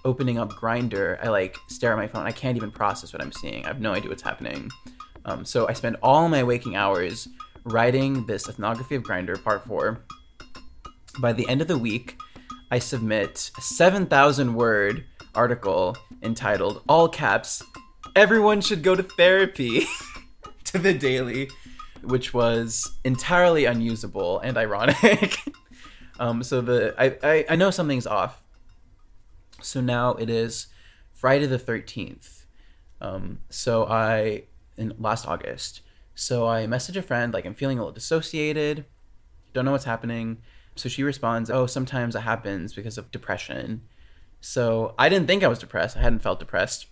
opening 0.05 0.39
up 0.39 0.53
Grindr, 0.53 1.19
I 1.23 1.29
like 1.29 1.57
stare 1.69 1.93
at 1.93 1.97
my 1.97 2.07
phone. 2.07 2.27
I 2.27 2.33
can't 2.33 2.57
even 2.57 2.71
process 2.71 3.13
what 3.13 3.23
I'm 3.23 3.33
seeing. 3.33 3.65
I 3.65 3.69
have 3.69 3.81
no 3.81 3.93
idea 3.93 4.09
what's 4.09 4.23
happening. 4.23 4.71
Um, 5.25 5.45
so 5.45 5.69
I 5.69 5.73
spend 5.73 5.97
all 6.03 6.29
my 6.29 6.43
waking 6.43 6.77
hours 6.77 7.29
writing 7.65 8.25
this 8.27 8.49
ethnography 8.49 8.95
of 8.95 9.03
Grinder, 9.03 9.37
part 9.37 9.65
four. 9.67 10.01
By 11.21 11.33
the 11.33 11.49
end 11.49 11.61
of 11.61 11.69
the 11.69 11.79
week, 11.79 12.17
I 12.71 12.79
submit 12.79 13.51
a 13.57 13.61
7,000 13.61 14.55
word 14.55 15.05
article 15.35 15.97
entitled 16.23 16.83
All 16.89 17.09
Caps 17.09 17.63
Everyone 18.17 18.61
Should 18.61 18.83
Go 18.83 18.95
to 18.95 19.03
Therapy. 19.03 19.87
to 20.73 20.79
the 20.79 20.95
daily, 20.95 21.51
which 22.03 22.33
was 22.35 22.99
entirely 23.05 23.65
unusable 23.65 24.39
and 24.41 24.57
ironic. 24.57 25.39
um, 26.21 26.43
so 26.43 26.61
the 26.61 26.95
I, 26.99 27.17
I, 27.23 27.45
I 27.51 27.57
know 27.57 27.71
something's 27.71 28.07
off. 28.07 28.43
So 29.61 29.81
now 29.81 30.13
it 30.15 30.31
is 30.31 30.69
Friday 31.13 31.47
the 31.47 31.59
thirteenth. 31.59 32.47
Um, 33.01 33.41
so 33.49 33.87
I 33.87 34.45
in 34.77 34.95
last 34.99 35.27
August. 35.27 35.83
So 36.15 36.47
I 36.47 36.67
message 36.67 36.97
a 36.97 37.03
friend 37.03 37.33
like 37.33 37.47
I'm 37.47 37.55
feeling 37.55 37.79
a 37.79 37.83
little 37.83 37.95
dissociated, 37.95 38.85
don't 39.53 39.65
know 39.65 39.73
what's 39.73 39.85
happening. 39.85 40.39
So 40.77 40.89
she 40.89 41.03
responds, 41.03 41.51
"Oh, 41.51 41.67
sometimes 41.67 42.15
it 42.15 42.21
happens 42.21 42.75
because 42.75 42.99
of 42.99 43.11
depression." 43.11 43.83
So 44.41 44.95
I 44.99 45.09
didn't 45.09 45.27
think 45.27 45.43
I 45.43 45.49
was 45.49 45.59
depressed. 45.59 45.97
I 45.97 46.01
hadn't 46.01 46.21
felt 46.21 46.39
depressed. 46.39 46.87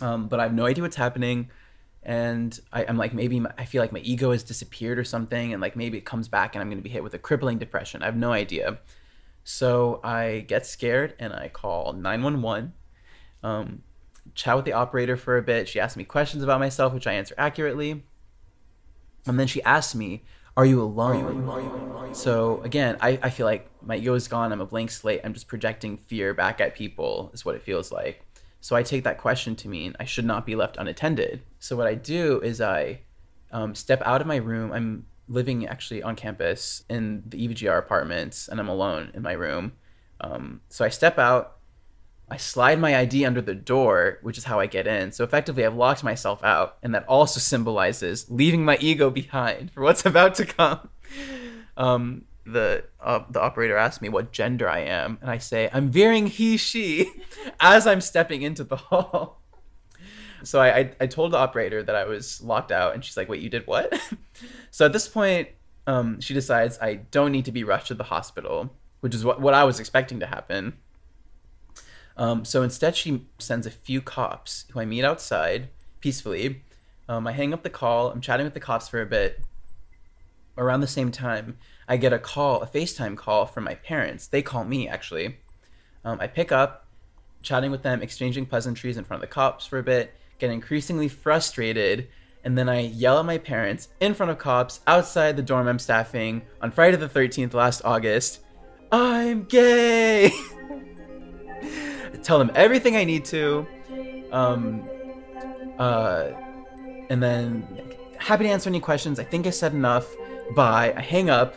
Um, 0.00 0.28
but 0.28 0.40
I 0.40 0.44
have 0.44 0.54
no 0.54 0.66
idea 0.66 0.82
what's 0.82 0.96
happening. 0.96 1.50
And 2.04 2.58
I, 2.72 2.82
am 2.82 2.98
like, 2.98 3.14
maybe 3.14 3.40
my, 3.40 3.50
I 3.56 3.64
feel 3.64 3.80
like 3.80 3.92
my 3.92 4.00
ego 4.00 4.32
has 4.32 4.42
disappeared 4.42 4.98
or 4.98 5.04
something. 5.04 5.52
And 5.52 5.62
like 5.62 5.74
maybe 5.74 5.96
it 5.96 6.04
comes 6.04 6.28
back 6.28 6.54
and 6.54 6.60
I'm 6.60 6.68
going 6.68 6.78
to 6.78 6.82
be 6.82 6.90
hit 6.90 7.02
with 7.02 7.14
a 7.14 7.18
crippling 7.18 7.58
depression. 7.58 8.02
I 8.02 8.06
have 8.06 8.16
no 8.16 8.32
idea. 8.32 8.78
So 9.44 10.00
I 10.04 10.44
get 10.46 10.66
scared 10.66 11.14
and 11.18 11.32
I 11.32 11.48
call 11.48 11.92
911. 11.92 12.72
Um, 13.42 13.82
chat 14.34 14.56
with 14.56 14.64
the 14.64 14.72
operator 14.72 15.16
for 15.16 15.36
a 15.36 15.42
bit. 15.42 15.68
She 15.68 15.80
asked 15.80 15.96
me 15.96 16.04
questions 16.04 16.42
about 16.42 16.60
myself, 16.60 16.92
which 16.92 17.06
I 17.06 17.12
answer 17.12 17.34
accurately. 17.38 18.04
And 19.26 19.38
then 19.38 19.46
she 19.46 19.62
asked 19.62 19.94
me, 19.94 20.24
Are 20.56 20.66
you 20.66 20.82
alone? 20.82 21.24
Are 21.24 21.32
you 21.32 21.38
alone? 21.38 21.48
Are 21.48 21.60
you 21.60 21.92
alone? 21.92 22.14
So 22.14 22.60
again, 22.62 22.96
I, 23.00 23.18
I 23.22 23.30
feel 23.30 23.46
like 23.46 23.68
my 23.82 23.96
ego 23.96 24.14
is 24.14 24.28
gone. 24.28 24.52
I'm 24.52 24.60
a 24.60 24.66
blank 24.66 24.90
slate. 24.90 25.20
I'm 25.24 25.34
just 25.34 25.48
projecting 25.48 25.96
fear 25.96 26.34
back 26.34 26.60
at 26.60 26.74
people, 26.74 27.30
is 27.32 27.44
what 27.44 27.54
it 27.54 27.62
feels 27.62 27.90
like. 27.90 28.24
So 28.64 28.74
I 28.74 28.82
take 28.82 29.04
that 29.04 29.18
question 29.18 29.56
to 29.56 29.68
mean 29.68 29.94
I 30.00 30.06
should 30.06 30.24
not 30.24 30.46
be 30.46 30.56
left 30.56 30.78
unattended. 30.78 31.42
So 31.58 31.76
what 31.76 31.86
I 31.86 31.94
do 31.94 32.40
is 32.40 32.62
I 32.62 33.00
um, 33.52 33.74
step 33.74 34.00
out 34.06 34.22
of 34.22 34.26
my 34.26 34.36
room. 34.36 34.72
I'm 34.72 35.04
living 35.28 35.66
actually 35.66 36.02
on 36.02 36.16
campus 36.16 36.82
in 36.88 37.24
the 37.26 37.46
EVGR 37.46 37.78
apartments, 37.78 38.48
and 38.48 38.58
I'm 38.58 38.70
alone 38.70 39.10
in 39.12 39.20
my 39.20 39.32
room. 39.32 39.74
Um, 40.22 40.62
so 40.70 40.82
I 40.82 40.88
step 40.88 41.18
out. 41.18 41.58
I 42.30 42.38
slide 42.38 42.80
my 42.80 42.96
ID 42.96 43.26
under 43.26 43.42
the 43.42 43.54
door, 43.54 44.18
which 44.22 44.38
is 44.38 44.44
how 44.44 44.60
I 44.60 44.64
get 44.64 44.86
in. 44.86 45.12
So 45.12 45.24
effectively, 45.24 45.66
I've 45.66 45.74
locked 45.74 46.02
myself 46.02 46.42
out, 46.42 46.78
and 46.82 46.94
that 46.94 47.06
also 47.06 47.40
symbolizes 47.40 48.30
leaving 48.30 48.64
my 48.64 48.78
ego 48.80 49.10
behind 49.10 49.72
for 49.72 49.82
what's 49.82 50.06
about 50.12 50.36
to 50.36 50.46
come. 50.46 50.88
Um, 51.76 52.24
the 52.46 52.84
uh, 53.00 53.20
the 53.30 53.40
operator 53.40 53.76
asks 53.76 54.02
me 54.02 54.08
what 54.08 54.32
gender 54.32 54.68
I 54.68 54.80
am, 54.80 55.18
and 55.20 55.30
I 55.30 55.38
say 55.38 55.70
I'm 55.72 55.90
veering 55.90 56.26
he 56.26 56.56
she 56.56 57.10
as 57.60 57.86
I'm 57.86 58.00
stepping 58.00 58.42
into 58.42 58.64
the 58.64 58.76
hall. 58.90 59.40
So 60.42 60.60
I, 60.60 60.78
I, 60.78 60.90
I 61.00 61.06
told 61.06 61.32
the 61.32 61.38
operator 61.38 61.82
that 61.82 61.94
I 61.94 62.04
was 62.04 62.42
locked 62.42 62.70
out, 62.70 62.94
and 62.94 63.04
she's 63.04 63.16
like, 63.16 63.28
"Wait, 63.28 63.40
you 63.40 63.48
did 63.48 63.66
what?" 63.66 63.98
so 64.70 64.84
at 64.84 64.92
this 64.92 65.08
point, 65.08 65.48
um, 65.86 66.20
she 66.20 66.34
decides 66.34 66.78
I 66.80 66.94
don't 66.94 67.32
need 67.32 67.46
to 67.46 67.52
be 67.52 67.64
rushed 67.64 67.88
to 67.88 67.94
the 67.94 68.04
hospital, 68.04 68.70
which 69.00 69.14
is 69.14 69.24
what 69.24 69.40
what 69.40 69.54
I 69.54 69.64
was 69.64 69.80
expecting 69.80 70.20
to 70.20 70.26
happen. 70.26 70.74
Um, 72.16 72.44
so 72.44 72.62
instead, 72.62 72.94
she 72.94 73.26
sends 73.38 73.66
a 73.66 73.70
few 73.70 74.00
cops 74.00 74.66
who 74.72 74.80
I 74.80 74.84
meet 74.84 75.04
outside 75.04 75.68
peacefully. 76.00 76.62
Um, 77.08 77.26
I 77.26 77.32
hang 77.32 77.52
up 77.52 77.62
the 77.62 77.70
call. 77.70 78.10
I'm 78.10 78.20
chatting 78.20 78.44
with 78.44 78.54
the 78.54 78.60
cops 78.60 78.88
for 78.88 79.00
a 79.00 79.06
bit. 79.06 79.40
Around 80.56 80.80
the 80.80 80.86
same 80.86 81.10
time, 81.10 81.58
I 81.88 81.96
get 81.96 82.12
a 82.12 82.18
call, 82.18 82.62
a 82.62 82.66
FaceTime 82.66 83.16
call 83.16 83.46
from 83.46 83.64
my 83.64 83.74
parents. 83.74 84.26
They 84.26 84.42
call 84.42 84.64
me 84.64 84.88
actually. 84.88 85.38
Um, 86.04 86.18
I 86.20 86.26
pick 86.26 86.52
up, 86.52 86.86
chatting 87.42 87.70
with 87.70 87.82
them, 87.82 88.02
exchanging 88.02 88.46
pleasantries 88.46 88.96
in 88.96 89.04
front 89.04 89.22
of 89.22 89.28
the 89.28 89.32
cops 89.32 89.66
for 89.66 89.78
a 89.78 89.82
bit, 89.82 90.14
get 90.38 90.50
increasingly 90.50 91.08
frustrated, 91.08 92.08
and 92.44 92.58
then 92.58 92.68
I 92.68 92.80
yell 92.80 93.18
at 93.18 93.24
my 93.24 93.38
parents 93.38 93.88
in 94.00 94.12
front 94.14 94.30
of 94.30 94.38
cops 94.38 94.80
outside 94.86 95.36
the 95.36 95.42
dorm 95.42 95.66
I'm 95.66 95.78
staffing 95.78 96.42
on 96.60 96.70
Friday 96.70 96.96
the 96.96 97.08
13th 97.08 97.54
last 97.54 97.82
August. 97.84 98.40
I'm 98.92 99.44
gay. 99.44 100.30
Tell 102.22 102.38
them 102.38 102.52
everything 102.54 102.96
I 102.96 103.04
need 103.04 103.24
to. 103.26 103.66
Um, 104.30 104.88
uh, 105.78 106.30
and 107.08 107.22
then 107.22 107.66
happy 108.18 108.44
to 108.44 108.50
answer 108.50 108.68
any 108.68 108.80
questions. 108.80 109.18
I 109.18 109.24
think 109.24 109.46
I 109.46 109.50
said 109.50 109.72
enough. 109.72 110.14
Bye. 110.52 110.92
I 110.96 111.00
hang 111.00 111.30
up 111.30 111.54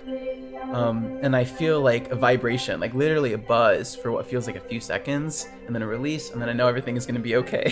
um, 0.72 1.20
and 1.22 1.36
I 1.36 1.44
feel 1.44 1.82
like 1.82 2.12
a 2.12 2.16
vibration, 2.16 2.80
like 2.80 2.94
literally 2.94 3.34
a 3.34 3.38
buzz 3.38 3.96
for 3.96 4.12
what 4.12 4.26
feels 4.26 4.48
like 4.48 4.58
a 4.58 4.62
few 4.62 4.80
seconds, 4.80 5.48
and 5.66 5.74
then 5.74 5.82
a 5.82 5.88
release, 5.88 6.32
and 6.32 6.42
then 6.42 6.50
I 6.50 6.54
know 6.54 6.68
everything 6.68 6.98
is 6.98 7.06
going 7.06 7.16
to 7.16 7.22
be 7.22 7.36
okay. 7.38 7.72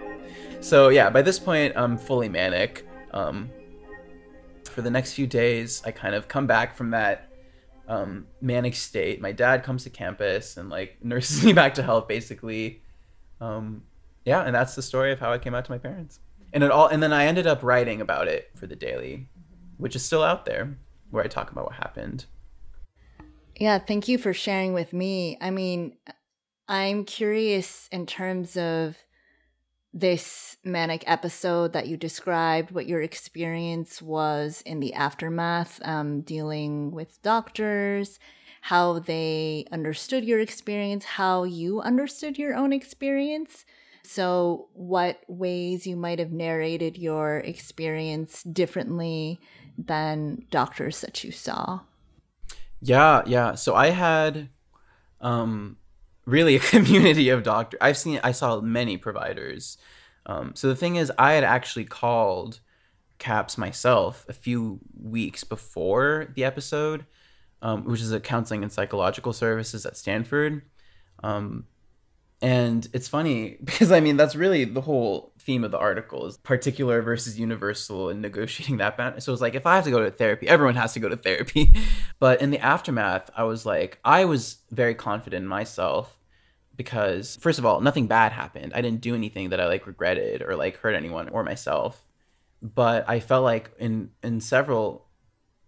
so 0.60 0.88
yeah, 0.88 1.10
by 1.10 1.22
this 1.22 1.38
point, 1.38 1.74
I'm 1.76 1.96
fully 1.96 2.28
manic. 2.28 2.86
Um, 3.12 3.50
for 4.68 4.82
the 4.82 4.90
next 4.90 5.14
few 5.14 5.26
days, 5.26 5.80
I 5.86 5.92
kind 5.92 6.14
of 6.14 6.26
come 6.26 6.48
back 6.48 6.74
from 6.74 6.90
that 6.90 7.28
um, 7.86 8.26
manic 8.40 8.74
state. 8.74 9.20
My 9.20 9.30
dad 9.30 9.62
comes 9.62 9.84
to 9.84 9.90
campus 9.90 10.56
and 10.56 10.68
like 10.68 10.98
nurses 11.04 11.44
me 11.44 11.52
back 11.52 11.74
to 11.74 11.82
health, 11.82 12.08
basically. 12.08 12.82
Um, 13.40 13.82
yeah, 14.24 14.42
and 14.42 14.54
that's 14.54 14.74
the 14.74 14.82
story 14.82 15.12
of 15.12 15.20
how 15.20 15.32
I 15.32 15.38
came 15.38 15.54
out 15.54 15.64
to 15.66 15.70
my 15.70 15.78
parents. 15.78 16.18
And 16.52 16.64
it 16.64 16.70
all, 16.70 16.88
and 16.88 17.02
then 17.02 17.12
I 17.12 17.26
ended 17.26 17.46
up 17.46 17.62
writing 17.62 18.00
about 18.00 18.26
it 18.26 18.50
for 18.54 18.66
the 18.66 18.76
Daily, 18.76 19.28
which 19.78 19.96
is 19.96 20.04
still 20.04 20.22
out 20.22 20.44
there 20.46 20.76
where 21.10 21.24
I 21.24 21.28
talk 21.28 21.50
about 21.50 21.66
what 21.66 21.74
happened. 21.74 22.26
Yeah, 23.56 23.78
thank 23.78 24.08
you 24.08 24.18
for 24.18 24.32
sharing 24.32 24.72
with 24.72 24.92
me. 24.92 25.38
I 25.40 25.50
mean, 25.50 25.96
I'm 26.68 27.04
curious 27.04 27.88
in 27.92 28.06
terms 28.06 28.56
of 28.56 28.96
this 29.92 30.56
manic 30.64 31.04
episode 31.06 31.72
that 31.72 31.86
you 31.86 31.96
described, 31.96 32.72
what 32.72 32.88
your 32.88 33.00
experience 33.00 34.02
was 34.02 34.60
in 34.66 34.80
the 34.80 34.92
aftermath, 34.92 35.80
um, 35.84 36.22
dealing 36.22 36.90
with 36.90 37.22
doctors, 37.22 38.18
how 38.62 38.98
they 38.98 39.66
understood 39.70 40.24
your 40.24 40.40
experience, 40.40 41.04
how 41.04 41.44
you 41.44 41.80
understood 41.80 42.36
your 42.36 42.56
own 42.56 42.72
experience. 42.72 43.64
So, 44.02 44.68
what 44.72 45.20
ways 45.28 45.86
you 45.86 45.96
might 45.96 46.18
have 46.18 46.32
narrated 46.32 46.98
your 46.98 47.38
experience 47.38 48.42
differently 48.42 49.40
than 49.76 50.44
doctors 50.50 51.00
that 51.00 51.24
you 51.24 51.32
saw? 51.32 51.80
Yeah, 52.80 53.22
yeah. 53.26 53.54
So 53.54 53.74
I 53.74 53.90
had 53.90 54.48
um 55.20 55.76
really 56.26 56.56
a 56.56 56.60
community 56.74 57.28
of 57.28 57.42
doctors. 57.42 57.78
I've 57.80 57.98
seen 57.98 58.20
I 58.22 58.32
saw 58.32 58.60
many 58.60 58.96
providers. 58.96 59.78
Um, 60.26 60.52
so 60.54 60.68
the 60.68 60.76
thing 60.76 60.96
is 60.96 61.12
I 61.18 61.32
had 61.32 61.44
actually 61.44 61.84
called 61.84 62.60
CAPS 63.18 63.58
myself 63.58 64.24
a 64.28 64.32
few 64.32 64.80
weeks 64.98 65.44
before 65.44 66.28
the 66.34 66.44
episode, 66.44 67.06
um, 67.62 67.84
which 67.84 68.00
is 68.00 68.12
a 68.12 68.20
counseling 68.20 68.62
and 68.62 68.72
psychological 68.72 69.32
services 69.32 69.86
at 69.86 69.96
Stanford. 69.96 70.62
Um, 71.22 71.66
and 72.44 72.86
it's 72.92 73.08
funny 73.08 73.56
because 73.64 73.90
I 73.90 74.00
mean 74.00 74.18
that's 74.18 74.36
really 74.36 74.64
the 74.66 74.82
whole 74.82 75.32
theme 75.38 75.64
of 75.64 75.70
the 75.70 75.78
article 75.78 76.26
is 76.26 76.36
particular 76.36 77.00
versus 77.00 77.38
universal 77.40 78.10
and 78.10 78.20
negotiating 78.20 78.76
that 78.76 78.98
balance. 78.98 79.24
So 79.24 79.32
it's 79.32 79.40
like 79.40 79.54
if 79.54 79.66
I 79.66 79.76
have 79.76 79.84
to 79.84 79.90
go 79.90 80.04
to 80.04 80.10
therapy, 80.10 80.46
everyone 80.46 80.76
has 80.76 80.92
to 80.92 81.00
go 81.00 81.08
to 81.08 81.16
therapy. 81.16 81.74
but 82.18 82.42
in 82.42 82.50
the 82.50 82.58
aftermath, 82.58 83.30
I 83.34 83.44
was 83.44 83.64
like, 83.64 83.98
I 84.04 84.26
was 84.26 84.58
very 84.70 84.94
confident 84.94 85.42
in 85.42 85.48
myself 85.48 86.18
because 86.76 87.36
first 87.36 87.58
of 87.58 87.64
all, 87.64 87.80
nothing 87.80 88.08
bad 88.08 88.32
happened. 88.32 88.72
I 88.74 88.82
didn't 88.82 89.00
do 89.00 89.14
anything 89.14 89.48
that 89.48 89.60
I 89.60 89.66
like 89.66 89.86
regretted 89.86 90.42
or 90.42 90.54
like 90.54 90.76
hurt 90.76 90.94
anyone 90.94 91.30
or 91.30 91.44
myself. 91.44 92.06
But 92.60 93.08
I 93.08 93.20
felt 93.20 93.44
like 93.44 93.70
in 93.78 94.10
in 94.22 94.40
several 94.42 95.06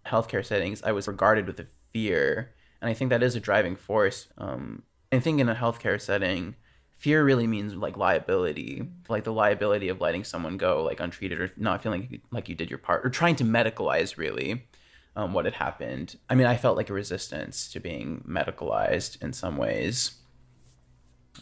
healthcare 0.05 0.45
settings, 0.45 0.83
I 0.83 0.93
was 0.93 1.09
regarded 1.09 1.47
with 1.47 1.59
a 1.59 1.67
fear, 1.91 2.55
and 2.83 2.91
I 2.91 2.93
think 2.95 3.09
that 3.11 3.23
is 3.23 3.35
a 3.35 3.41
driving 3.41 3.77
force. 3.77 4.29
Um, 4.37 4.83
I 5.11 5.21
think 5.21 5.41
in 5.41 5.49
a 5.49 5.55
healthcare 5.55 6.01
setting, 6.01 6.57
fear 6.97 7.23
really 7.23 7.47
means 7.47 7.75
like 7.75 7.97
liability, 7.97 8.89
like 9.09 9.25
the 9.25 9.33
liability 9.33 9.89
of 9.89 10.01
letting 10.01 10.25
someone 10.25 10.57
go 10.57 10.83
like 10.83 10.99
untreated 10.99 11.41
or 11.41 11.53
not 11.57 11.83
feeling 11.83 12.21
like 12.31 12.49
you 12.49 12.55
did 12.55 12.71
your 12.71 12.79
part 12.79 13.05
or 13.05 13.11
trying 13.11 13.37
to 13.37 13.45
medicalize 13.45 14.17
really 14.17 14.67
um, 15.15 15.33
what 15.33 15.45
had 15.45 15.55
happened. 15.55 16.17
I 16.29 16.35
mean, 16.35 16.47
I 16.47 16.57
felt 16.57 16.77
like 16.77 16.91
a 16.91 16.95
resistance 16.95 17.71
to 17.73 17.81
being 17.81 18.25
medicalized 18.29 19.23
in 19.23 19.33
some 19.33 19.57
ways. 19.57 20.17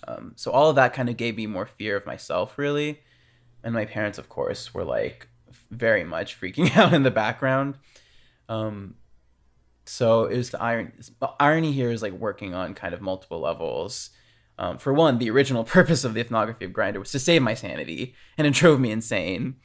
Um, 0.09 0.33
so 0.37 0.51
all 0.51 0.71
of 0.71 0.77
that 0.77 0.93
kind 0.93 1.09
of 1.09 1.17
gave 1.17 1.37
me 1.37 1.47
more 1.47 1.67
fear 1.67 1.97
of 1.97 2.05
myself, 2.05 2.59
really. 2.59 3.01
And 3.63 3.73
my 3.73 3.85
parents, 3.85 4.19
of 4.19 4.29
course, 4.29 4.75
were 4.75 4.85
like 4.85 5.29
very 5.71 6.05
much 6.05 6.39
freaking 6.39 6.77
out 6.77 6.93
in 6.93 7.05
the 7.05 7.11
background. 7.11 7.77
Um, 8.49 8.97
so 9.87 10.25
it 10.25 10.37
was 10.37 10.51
the 10.51 10.61
irony. 10.61 10.91
Irony 11.39 11.73
here 11.73 11.91
is 11.91 12.03
like 12.03 12.13
working 12.13 12.55
on 12.55 12.75
kind 12.75 12.95
of 12.95 13.01
multiple 13.01 13.41
levels. 13.41 14.11
Um, 14.59 14.79
for 14.79 14.93
one, 14.93 15.19
the 15.19 15.31
original 15.31 15.65
purpose 15.77 16.05
of 16.05 16.15
the 16.15 16.21
ethnography 16.21 16.65
of 16.65 16.73
Grindr 16.73 16.99
was 16.99 17.13
to 17.13 17.19
save 17.19 17.43
my 17.43 17.55
sanity, 17.55 18.15
and 18.39 18.47
it 18.47 18.55
drove 18.55 18.81
me 18.81 18.91
insane. 18.91 19.57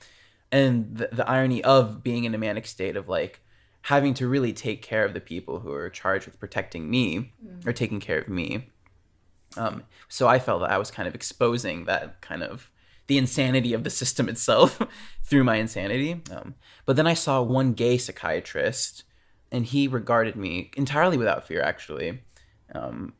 And 0.51 0.97
the, 0.97 1.09
the 1.11 1.29
irony 1.29 1.63
of 1.63 2.03
being 2.03 2.23
in 2.23 2.33
a 2.33 2.39
manic 2.39 2.65
state 2.65 2.95
of 2.95 3.07
like 3.07 3.41
having 3.83 4.13
to 4.15 4.27
really 4.27 4.51
take 4.51 4.81
care 4.81 5.05
of 5.05 5.13
the 5.13 5.21
people 5.21 5.59
who 5.59 5.71
are 5.71 5.89
charged 5.89 6.25
with 6.25 6.39
protecting 6.39 6.89
me 6.89 7.31
mm. 7.45 7.65
or 7.65 7.71
taking 7.71 7.99
care 7.99 8.19
of 8.19 8.27
me. 8.27 8.67
Um, 9.57 9.83
so 10.07 10.27
I 10.27 10.39
felt 10.39 10.61
that 10.61 10.71
I 10.71 10.77
was 10.77 10.91
kind 10.91 11.07
of 11.07 11.15
exposing 11.15 11.85
that 11.85 12.21
kind 12.21 12.43
of 12.43 12.71
the 13.07 13.17
insanity 13.17 13.73
of 13.73 13.83
the 13.83 13.89
system 13.89 14.29
itself 14.29 14.79
through 15.23 15.43
my 15.43 15.55
insanity. 15.55 16.21
Um, 16.31 16.55
but 16.85 16.95
then 16.95 17.07
I 17.07 17.15
saw 17.15 17.41
one 17.41 17.73
gay 17.73 17.97
psychiatrist 17.97 19.03
and 19.51 19.65
he 19.65 19.87
regarded 19.87 20.35
me 20.35 20.71
entirely 20.77 21.17
without 21.17 21.47
fear, 21.47 21.61
actually. 21.61 22.21
Um, 22.73 23.13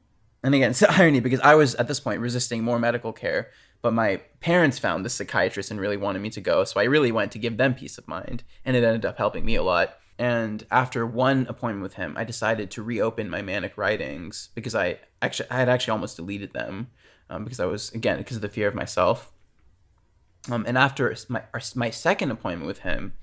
and 0.44 0.56
again, 0.56 0.72
it's 0.72 0.84
irony 0.84 1.20
because 1.20 1.40
I 1.42 1.56
was 1.56 1.76
at 1.76 1.88
this 1.88 2.00
point 2.00 2.22
resisting 2.22 2.64
more 2.64 2.80
medical 2.80 3.14
care, 3.14 3.50
but 3.82 3.94
my 3.94 4.18
parents 4.42 4.80
found 4.80 5.06
this 5.06 5.14
psychiatrist 5.14 5.72
and 5.72 5.80
really 5.80 5.98
wanted 5.98 6.22
me 6.22 6.30
to 6.32 6.42
go, 6.42 6.64
so 6.64 6.80
I 6.80 6.84
really 6.84 7.12
went 7.12 7.32
to 7.34 7.40
give 7.40 7.58
them 7.58 7.74
peace 7.74 7.98
of 7.98 8.08
mind, 8.08 8.44
and 8.66 8.76
it 8.76 8.84
ended 8.84 9.06
up 9.06 9.18
helping 9.18 9.46
me 9.46 9.56
a 9.56 9.64
lot. 9.64 9.98
And 10.18 10.66
after 10.70 11.06
one 11.06 11.48
appointment 11.48 11.82
with 11.82 11.94
him, 11.94 12.14
I 12.18 12.26
decided 12.26 12.70
to 12.72 12.84
reopen 12.84 13.30
my 13.30 13.42
manic 13.42 13.78
writings 13.78 14.50
because 14.54 14.76
I 14.76 15.00
actually 15.22 15.50
I 15.50 15.60
had 15.60 15.70
actually 15.70 15.92
almost 15.92 16.18
deleted 16.18 16.52
them 16.52 16.90
um, 17.30 17.46
because 17.46 17.62
I 17.62 17.66
was 17.66 17.90
again 17.94 18.18
because 18.18 18.36
of 18.36 18.42
the 18.42 18.50
fear 18.50 18.68
of 18.68 18.76
myself. 18.76 19.32
Um, 20.52 20.66
and 20.68 20.78
after 20.78 21.16
my 21.30 21.44
my 21.74 21.90
second 21.90 22.32
appointment 22.32 22.68
with 22.68 22.80
him, 22.80 23.14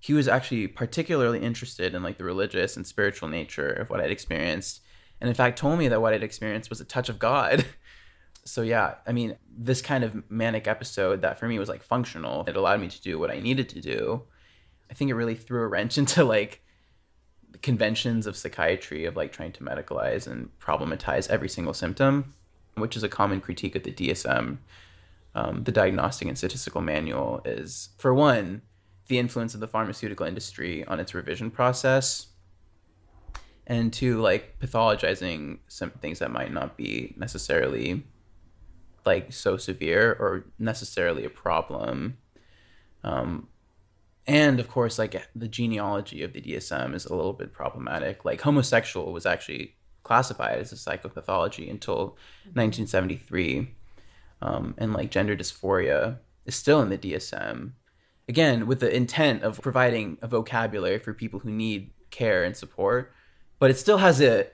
he 0.00 0.14
was 0.14 0.26
actually 0.26 0.66
particularly 0.66 1.38
interested 1.38 1.94
in 1.94 2.02
like 2.02 2.18
the 2.18 2.24
religious 2.24 2.76
and 2.76 2.84
spiritual 2.84 3.28
nature 3.28 3.70
of 3.70 3.88
what 3.88 4.00
I'd 4.00 4.10
experienced, 4.10 4.80
and 5.22 5.28
in 5.28 5.34
fact 5.36 5.56
told 5.56 5.78
me 5.78 5.86
that 5.86 6.02
what 6.02 6.12
I'd 6.12 6.24
experienced 6.24 6.68
was 6.68 6.80
a 6.80 6.84
touch 6.84 7.08
of 7.08 7.20
God. 7.20 7.64
so 8.44 8.60
yeah, 8.60 8.96
I 9.06 9.12
mean, 9.12 9.36
this 9.56 9.80
kind 9.80 10.02
of 10.02 10.28
manic 10.28 10.66
episode 10.66 11.22
that 11.22 11.38
for 11.38 11.46
me 11.46 11.60
was 11.60 11.68
like 11.68 11.84
functional. 11.84 12.44
It 12.48 12.56
allowed 12.56 12.80
me 12.80 12.88
to 12.88 13.00
do 13.00 13.20
what 13.20 13.30
I 13.30 13.38
needed 13.38 13.68
to 13.68 13.80
do. 13.80 14.24
I 14.90 14.94
think 14.94 15.12
it 15.12 15.14
really 15.14 15.36
threw 15.36 15.62
a 15.62 15.68
wrench 15.68 15.96
into 16.02 16.24
like 16.24 16.60
the 17.52 17.58
conventions 17.58 18.26
of 18.26 18.36
psychiatry 18.36 19.04
of 19.04 19.14
like 19.14 19.30
trying 19.30 19.52
to 19.52 19.62
medicalize 19.62 20.26
and 20.26 20.50
problematize 20.58 21.30
every 21.30 21.48
single 21.48 21.72
symptom, 21.72 22.34
which 22.74 22.96
is 22.96 23.04
a 23.04 23.08
common 23.08 23.40
critique 23.40 23.76
of 23.76 23.84
the 23.84 23.92
DSM. 23.92 24.58
Um, 25.36 25.62
the 25.62 25.72
Diagnostic 25.72 26.26
and 26.26 26.36
Statistical 26.36 26.80
Manual 26.80 27.42
is, 27.44 27.90
for 27.96 28.12
one, 28.12 28.62
the 29.06 29.18
influence 29.18 29.54
of 29.54 29.60
the 29.60 29.68
pharmaceutical 29.68 30.26
industry 30.26 30.84
on 30.86 30.98
its 30.98 31.14
revision 31.14 31.50
process 31.52 32.26
and 33.72 33.90
to 33.90 34.20
like 34.20 34.58
pathologizing 34.60 35.58
some 35.66 35.90
things 35.92 36.18
that 36.18 36.30
might 36.30 36.52
not 36.52 36.76
be 36.76 37.14
necessarily 37.16 38.04
like 39.06 39.32
so 39.32 39.56
severe 39.56 40.12
or 40.20 40.44
necessarily 40.58 41.24
a 41.24 41.30
problem. 41.30 42.18
Um, 43.02 43.48
and 44.26 44.60
of 44.60 44.68
course 44.68 44.98
like 44.98 45.26
the 45.34 45.48
genealogy 45.48 46.22
of 46.22 46.32
the 46.34 46.40
dsm 46.42 46.94
is 46.94 47.06
a 47.06 47.14
little 47.14 47.32
bit 47.32 47.54
problematic. 47.54 48.26
Like 48.26 48.42
homosexual 48.42 49.10
was 49.10 49.24
actually 49.24 49.74
classified 50.02 50.58
as 50.58 50.70
a 50.70 50.76
psychopathology 50.76 51.70
until 51.70 52.18
1973 52.52 53.74
um, 54.42 54.74
and 54.76 54.92
like 54.92 55.10
gender 55.10 55.34
dysphoria 55.34 56.18
is 56.44 56.54
still 56.54 56.82
in 56.82 56.90
the 56.90 56.98
dsm 56.98 57.72
again 58.28 58.66
with 58.66 58.80
the 58.80 58.94
intent 58.94 59.42
of 59.42 59.62
providing 59.62 60.18
a 60.20 60.28
vocabulary 60.28 60.98
for 60.98 61.14
people 61.14 61.40
who 61.40 61.50
need 61.50 61.90
care 62.10 62.44
and 62.44 62.54
support 62.54 63.14
but 63.62 63.70
it 63.70 63.78
still 63.78 63.98
has 63.98 64.20
a 64.20 64.48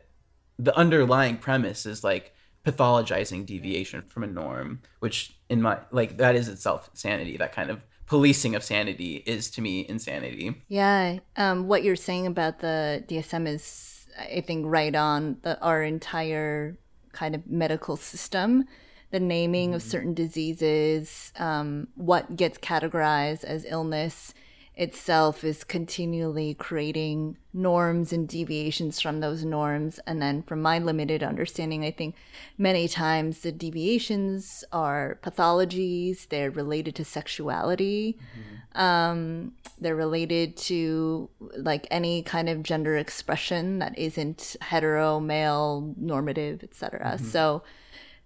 the 0.59 0.77
underlying 0.77 1.39
premise 1.39 1.87
is 1.87 2.05
like 2.05 2.35
pathologizing 2.67 3.47
deviation 3.47 4.03
from 4.03 4.23
a 4.23 4.27
norm 4.27 4.83
which 4.99 5.35
in 5.49 5.63
my 5.63 5.79
like 5.91 6.19
that 6.19 6.37
is 6.37 6.47
itself 6.47 6.91
sanity. 6.93 7.39
That 7.39 7.55
kind 7.55 7.71
of 7.71 7.87
policing 8.05 8.55
of 8.55 8.63
sanity 8.63 9.23
is 9.25 9.51
to 9.53 9.63
me 9.63 9.87
insanity. 9.89 10.61
Yeah 10.69 11.21
um, 11.37 11.69
what 11.69 11.85
you're 11.85 11.97
saying 11.97 12.27
about 12.27 12.59
the 12.59 13.03
dsm 13.09 13.49
is 13.49 14.07
i 14.19 14.43
think 14.43 14.67
right 14.67 14.95
on. 14.95 15.39
The 15.41 15.59
our 15.63 15.83
entire 15.83 16.77
kind 17.13 17.35
of 17.35 17.47
medical 17.47 17.97
system 17.97 18.67
the 19.11 19.21
naming 19.21 19.75
of 19.75 19.81
mm-hmm. 19.81 19.89
certain 19.89 20.13
diseases, 20.13 21.33
um, 21.39 21.89
what 21.95 22.37
gets 22.37 22.59
categorized 22.59 23.43
as 23.43 23.65
illness 23.65 24.35
itself 24.79 25.43
is 25.43 25.65
continually 25.65 26.55
creating 26.55 27.37
norms 27.53 28.13
and 28.13 28.29
deviations 28.29 29.01
from 29.01 29.19
those 29.19 29.45
norms. 29.45 29.99
And 30.07 30.23
then, 30.23 30.43
from 30.43 30.63
my 30.63 30.79
limited 30.79 31.23
understanding, 31.23 31.85
I 31.85 31.91
think 31.91 32.15
many 32.57 32.87
times 32.87 33.41
the 33.41 33.51
deviations 33.51 34.65
are 34.73 35.19
pathologies, 35.21 36.29
they're 36.29 36.53
related 36.53 36.95
to 36.95 37.05
sexuality. 37.05 38.17
Mm-hmm. 38.19 38.81
Um, 38.81 39.53
they're 39.81 39.97
related 39.97 40.57
to 40.57 41.29
like 41.57 41.89
any 41.91 42.23
kind 42.23 42.49
of 42.49 42.63
gender 42.63 42.97
expression 42.97 43.81
that 43.81 43.99
isn't 43.99 44.57
hetero, 44.61 45.19
male, 45.19 45.93
normative, 45.97 46.63
etc. 46.63 47.15
Mm-hmm. 47.17 47.27
So 47.27 47.65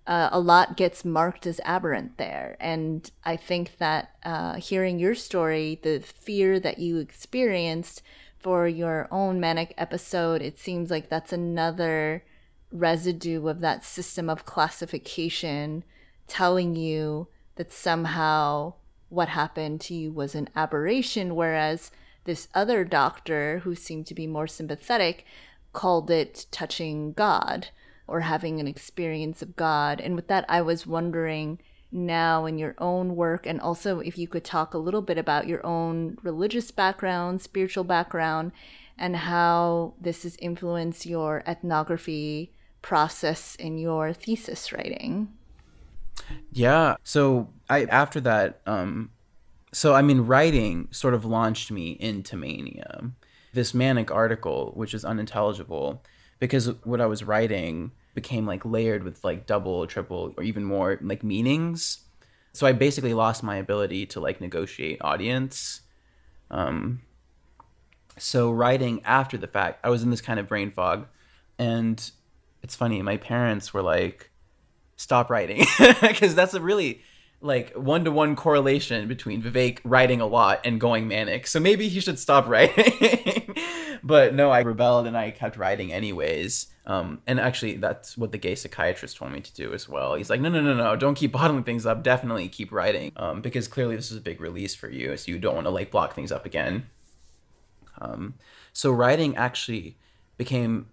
uh, 0.06 0.28
a 0.32 0.40
lot 0.40 0.76
gets 0.76 1.04
marked 1.04 1.46
as 1.46 1.60
aberrant 1.64 2.18
there. 2.18 2.56
And 2.60 3.08
I 3.24 3.36
think 3.36 3.78
that 3.78 4.16
uh, 4.24 4.54
hearing 4.54 4.98
your 4.98 5.14
story, 5.14 5.78
the 5.82 6.00
fear 6.00 6.58
that 6.60 6.78
you 6.78 6.98
experienced 6.98 8.02
for 8.38 8.66
your 8.66 9.06
own 9.10 9.38
manic 9.38 9.72
episode, 9.78 10.42
it 10.42 10.58
seems 10.58 10.90
like 10.90 11.08
that's 11.08 11.32
another 11.32 12.24
residue 12.72 13.46
of 13.46 13.60
that 13.60 13.84
system 13.84 14.28
of 14.28 14.44
classification 14.44 15.84
telling 16.26 16.74
you 16.74 17.28
that 17.56 17.70
somehow 17.70 18.72
what 19.08 19.28
happened 19.28 19.80
to 19.82 19.94
you 19.94 20.10
was 20.10 20.34
an 20.34 20.48
aberration, 20.56 21.36
whereas 21.36 21.90
this 22.24 22.48
other 22.54 22.82
doctor 22.82 23.60
who 23.60 23.74
seemed 23.74 24.06
to 24.06 24.14
be 24.14 24.26
more 24.26 24.46
sympathetic 24.46 25.24
called 25.72 26.10
it 26.10 26.46
touching 26.50 27.12
God 27.12 27.68
or 28.12 28.20
having 28.20 28.60
an 28.60 28.68
experience 28.68 29.40
of 29.40 29.56
God. 29.56 30.00
And 30.00 30.14
with 30.14 30.28
that, 30.28 30.44
I 30.46 30.60
was 30.60 30.86
wondering 30.86 31.58
now 31.90 32.44
in 32.46 32.58
your 32.58 32.74
own 32.78 33.16
work, 33.16 33.46
and 33.46 33.60
also 33.60 34.00
if 34.00 34.18
you 34.18 34.28
could 34.28 34.44
talk 34.44 34.74
a 34.74 34.78
little 34.78 35.02
bit 35.02 35.18
about 35.18 35.48
your 35.48 35.64
own 35.64 36.18
religious 36.22 36.70
background, 36.70 37.40
spiritual 37.40 37.84
background, 37.84 38.52
and 38.98 39.16
how 39.16 39.94
this 40.00 40.22
has 40.24 40.36
influenced 40.36 41.06
your 41.06 41.42
ethnography 41.46 42.52
process 42.82 43.54
in 43.56 43.78
your 43.78 44.12
thesis 44.12 44.72
writing. 44.72 45.28
Yeah. 46.52 46.96
So 47.02 47.48
I 47.68 47.84
after 47.84 48.20
that, 48.20 48.60
um, 48.66 49.10
so 49.72 49.94
I 49.94 50.02
mean, 50.02 50.20
writing 50.20 50.88
sort 50.90 51.14
of 51.14 51.24
launched 51.24 51.70
me 51.70 51.92
into 51.92 52.36
mania. 52.36 53.10
This 53.54 53.74
manic 53.74 54.10
article, 54.10 54.72
which 54.74 54.94
is 54.94 55.04
unintelligible, 55.04 56.02
because 56.38 56.72
what 56.84 57.00
I 57.00 57.06
was 57.06 57.22
writing 57.22 57.92
became 58.14 58.46
like 58.46 58.64
layered 58.64 59.04
with 59.04 59.22
like 59.24 59.46
double, 59.46 59.86
triple, 59.86 60.34
or 60.36 60.42
even 60.42 60.64
more 60.64 60.98
like 61.02 61.22
meanings. 61.22 62.00
So 62.52 62.66
I 62.66 62.72
basically 62.72 63.14
lost 63.14 63.42
my 63.42 63.56
ability 63.56 64.06
to 64.06 64.20
like 64.20 64.40
negotiate 64.40 64.98
audience. 65.00 65.80
Um, 66.50 67.02
so 68.18 68.50
writing 68.50 69.00
after 69.04 69.38
the 69.38 69.46
fact, 69.46 69.80
I 69.84 69.88
was 69.88 70.02
in 70.02 70.10
this 70.10 70.20
kind 70.20 70.38
of 70.38 70.48
brain 70.48 70.70
fog, 70.70 71.06
and 71.58 72.10
it's 72.62 72.76
funny. 72.76 73.00
My 73.02 73.16
parents 73.16 73.72
were 73.72 73.82
like, 73.82 74.30
"Stop 74.96 75.30
writing," 75.30 75.64
because 76.00 76.34
that's 76.34 76.54
a 76.54 76.60
really 76.60 77.02
like 77.40 77.72
one 77.74 78.04
to 78.04 78.10
one 78.10 78.36
correlation 78.36 79.08
between 79.08 79.42
Vivek 79.42 79.80
writing 79.84 80.20
a 80.20 80.26
lot 80.26 80.60
and 80.64 80.80
going 80.80 81.08
manic. 81.08 81.46
So 81.46 81.58
maybe 81.58 81.88
he 81.88 82.00
should 82.00 82.18
stop 82.18 82.46
writing. 82.48 83.56
but 84.02 84.34
no, 84.34 84.50
I 84.50 84.60
rebelled 84.60 85.06
and 85.06 85.16
I 85.16 85.30
kept 85.30 85.56
writing 85.56 85.92
anyways. 85.92 86.68
Um, 86.84 87.20
and 87.26 87.38
actually, 87.38 87.76
that's 87.76 88.18
what 88.18 88.32
the 88.32 88.38
gay 88.38 88.54
psychiatrist 88.54 89.16
told 89.16 89.32
me 89.32 89.40
to 89.40 89.54
do 89.54 89.72
as 89.72 89.88
well. 89.88 90.14
He's 90.14 90.28
like, 90.28 90.40
no, 90.40 90.48
no, 90.48 90.60
no, 90.60 90.74
no, 90.74 90.96
don't 90.96 91.14
keep 91.14 91.32
bottling 91.38 91.64
things 91.64 91.86
up. 91.86 92.02
Definitely 92.02 92.48
keep 92.48 92.72
writing, 92.72 93.12
um, 93.16 93.40
because 93.40 93.68
clearly 93.68 93.96
this 93.96 94.10
is 94.10 94.16
a 94.16 94.20
big 94.20 94.40
release 94.40 94.74
for 94.74 94.88
you, 94.88 95.16
so 95.16 95.30
you 95.30 95.38
don't 95.38 95.54
want 95.54 95.66
to 95.66 95.70
like 95.70 95.90
block 95.90 96.14
things 96.14 96.32
up 96.32 96.44
again. 96.44 96.86
Um, 98.00 98.34
so 98.72 98.90
writing 98.90 99.36
actually 99.36 99.96
became 100.36 100.86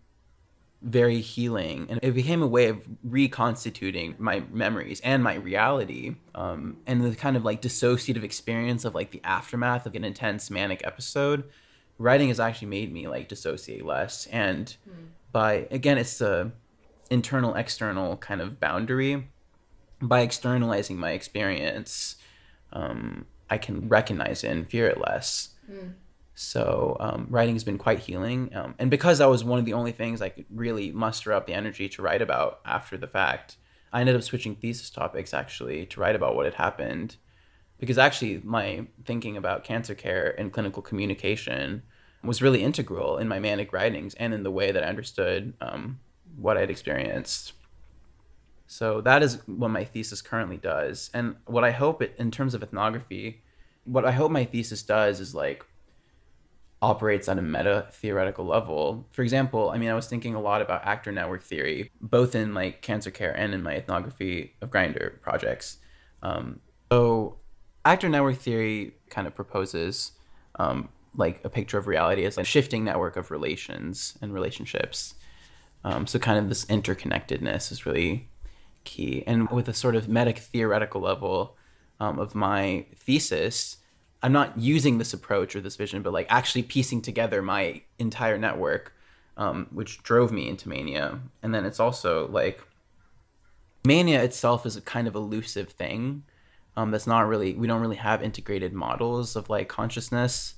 very 0.82 1.20
healing 1.20 1.88
and 1.90 2.00
it 2.02 2.12
became 2.12 2.42
a 2.42 2.48
way 2.48 2.68
of 2.68 2.88
reconstituting 3.04 4.16
my 4.18 4.42
memories 4.52 5.02
and 5.02 5.22
my 5.22 5.36
reality 5.36 6.16
um, 6.36 6.78
and 6.88 7.04
the 7.04 7.16
kind 7.16 7.36
of 7.36 7.44
like 7.44 7.62
dissociative 7.62 8.24
experience 8.24 8.86
of 8.86 8.96
like 8.96 9.12
the 9.12 9.20
aftermath 9.26 9.86
of 9.86 9.94
an 9.96 10.06
intense 10.06 10.50
manic 10.50 10.82
episode 10.86 11.44
writing 11.98 12.30
has 12.30 12.40
actually 12.40 12.70
made 12.70 12.94
me 12.94 13.10
like 13.10 13.28
dissociate 13.28 13.86
less 13.86 14.26
and 14.28 14.78
mm. 14.90 15.08
By 15.32 15.68
again 15.72 15.98
it's 15.98 16.18
the 16.18 16.52
internal 17.10 17.56
external 17.56 18.18
kind 18.18 18.42
of 18.42 18.60
boundary. 18.60 19.28
By 20.02 20.22
externalizing 20.22 20.98
my 20.98 21.12
experience 21.12 22.16
um, 22.72 23.26
i 23.50 23.58
can 23.58 23.90
recognize 23.90 24.44
it 24.44 24.50
and 24.52 24.70
fear 24.70 24.88
it 24.88 25.00
less. 25.00 25.50
Mm. 25.70 25.94
So 26.36 26.96
um, 27.02 27.28
writing 27.30 27.56
has 27.56 27.66
been 27.66 27.78
quite 27.78 28.00
healing, 28.00 28.56
um, 28.56 28.74
and 28.80 28.90
because 28.90 29.18
that 29.18 29.30
was 29.30 29.44
one 29.44 29.60
of 29.60 29.66
the 29.66 29.74
only 29.74 29.92
things 29.92 30.22
I 30.22 30.30
could 30.30 30.46
really 30.50 30.90
muster 30.90 31.34
up 31.34 31.48
the 31.48 31.54
energy 31.54 31.90
to 31.90 32.02
write 32.02 32.22
about 32.22 32.62
after 32.64 32.98
the 32.98 33.08
fact, 33.08 33.58
I 33.92 34.00
ended 34.00 34.16
up 34.16 34.24
switching 34.24 34.56
thesis 34.56 34.90
topics 34.90 35.34
actually 35.34 35.86
to 35.88 36.00
write 36.00 36.16
about 36.16 36.36
what 36.36 36.46
had 36.46 36.54
happened, 36.54 37.18
because 37.78 37.98
actually 37.98 38.40
my 38.42 38.88
thinking 39.04 39.36
about 39.36 39.66
cancer 39.66 39.94
care 39.94 40.34
and 40.40 40.54
clinical 40.54 40.82
communication 40.82 41.84
was 42.24 42.42
really 42.42 42.64
integral 42.64 43.18
in 43.18 43.28
my 43.28 43.40
manic 43.40 43.72
writings 43.72 44.14
and 44.16 44.34
in 44.34 44.44
the 44.44 44.52
way 44.52 44.72
that 44.72 44.84
I 44.84 44.88
understood 44.88 45.54
um, 45.62 46.00
what 46.38 46.58
I'd 46.58 46.70
experienced. 46.70 47.54
So 48.68 49.02
that 49.02 49.24
is 49.24 49.42
what 49.48 49.70
my 49.70 49.84
thesis 49.84 50.22
currently 50.22 50.58
does, 50.58 51.10
and 51.14 51.38
what 51.46 51.64
I 51.64 51.72
hope 51.72 52.04
it 52.04 52.16
in 52.20 52.30
terms 52.30 52.54
of 52.54 52.62
ethnography, 52.62 53.42
what 53.84 54.06
I 54.06 54.12
hope 54.12 54.32
my 54.32 54.46
thesis 54.46 54.84
does 54.84 55.20
is 55.20 55.34
like 55.34 55.66
operates 56.82 57.28
on 57.28 57.40
a 57.40 57.42
meta 57.42 57.88
theoretical 57.92 58.46
level. 58.46 59.08
For 59.12 59.22
example, 59.24 59.72
I 59.72 59.78
mean, 59.78 59.90
I 59.90 59.96
was 59.96 60.08
thinking 60.08 60.36
a 60.36 60.40
lot 60.40 60.62
about 60.62 60.86
actor 60.86 61.12
network 61.12 61.44
theory, 61.44 61.92
both 62.00 62.36
in 62.36 62.54
like 62.54 62.82
cancer 62.82 63.12
care 63.12 63.36
and 63.36 63.54
in 63.54 63.64
my 63.64 63.76
ethnography 63.76 64.54
of 64.62 64.70
grindr 64.70 65.20
projects. 65.22 65.78
Um, 66.22 66.60
so, 66.92 67.38
actor 67.86 68.08
network 68.08 68.38
theory 68.38 68.94
kind 69.10 69.28
of 69.28 69.36
proposes 69.36 70.12
um, 70.60 70.90
like 71.16 71.44
a 71.44 71.50
picture 71.50 71.78
of 71.78 71.88
reality 71.88 72.26
as 72.26 72.38
a 72.38 72.44
shifting 72.44 72.84
network 72.84 73.18
of 73.18 73.32
relations 73.32 74.18
and 74.22 74.34
relationships. 74.34 75.16
Um, 75.84 76.08
so 76.08 76.20
kind 76.20 76.38
of 76.38 76.50
this 76.50 76.66
interconnectedness 76.66 77.72
is 77.72 77.86
really 77.86 78.30
key. 78.84 79.24
And 79.26 79.50
with 79.50 79.68
a 79.68 79.74
sort 79.74 79.96
of 79.96 80.10
meta 80.10 80.34
theoretical 80.34 81.02
level 81.02 81.58
um, 82.00 82.20
of 82.20 82.36
my 82.36 82.86
thesis, 82.96 83.78
I'm 84.22 84.34
not 84.34 84.58
using 84.58 84.98
this 84.98 85.14
approach 85.14 85.56
or 85.56 85.62
this 85.62 85.76
vision, 85.76 86.02
but 86.02 86.14
like 86.14 86.28
actually 86.30 86.64
piecing 86.64 87.02
together 87.02 87.42
my 87.42 87.82
entire 87.98 88.38
network, 88.38 88.94
um, 89.38 89.68
which 89.72 90.04
drove 90.04 90.32
me 90.32 90.50
into 90.50 90.68
mania. 90.68 91.20
And 91.42 91.56
then 91.56 91.66
it's 91.66 91.80
also 91.80 92.28
like 92.28 92.62
mania 93.86 94.22
itself 94.22 94.66
is 94.66 94.76
a 94.76 94.82
kind 94.82 95.08
of 95.08 95.16
elusive 95.16 95.70
thing. 95.70 96.24
Um, 96.76 96.92
that's 96.92 97.08
not 97.08 97.28
really 97.28 97.54
we 97.54 97.68
don't 97.68 97.82
really 97.82 97.96
have 97.98 98.22
integrated 98.22 98.74
models 98.74 99.36
of 99.36 99.50
like 99.50 99.68
consciousness. 99.68 100.56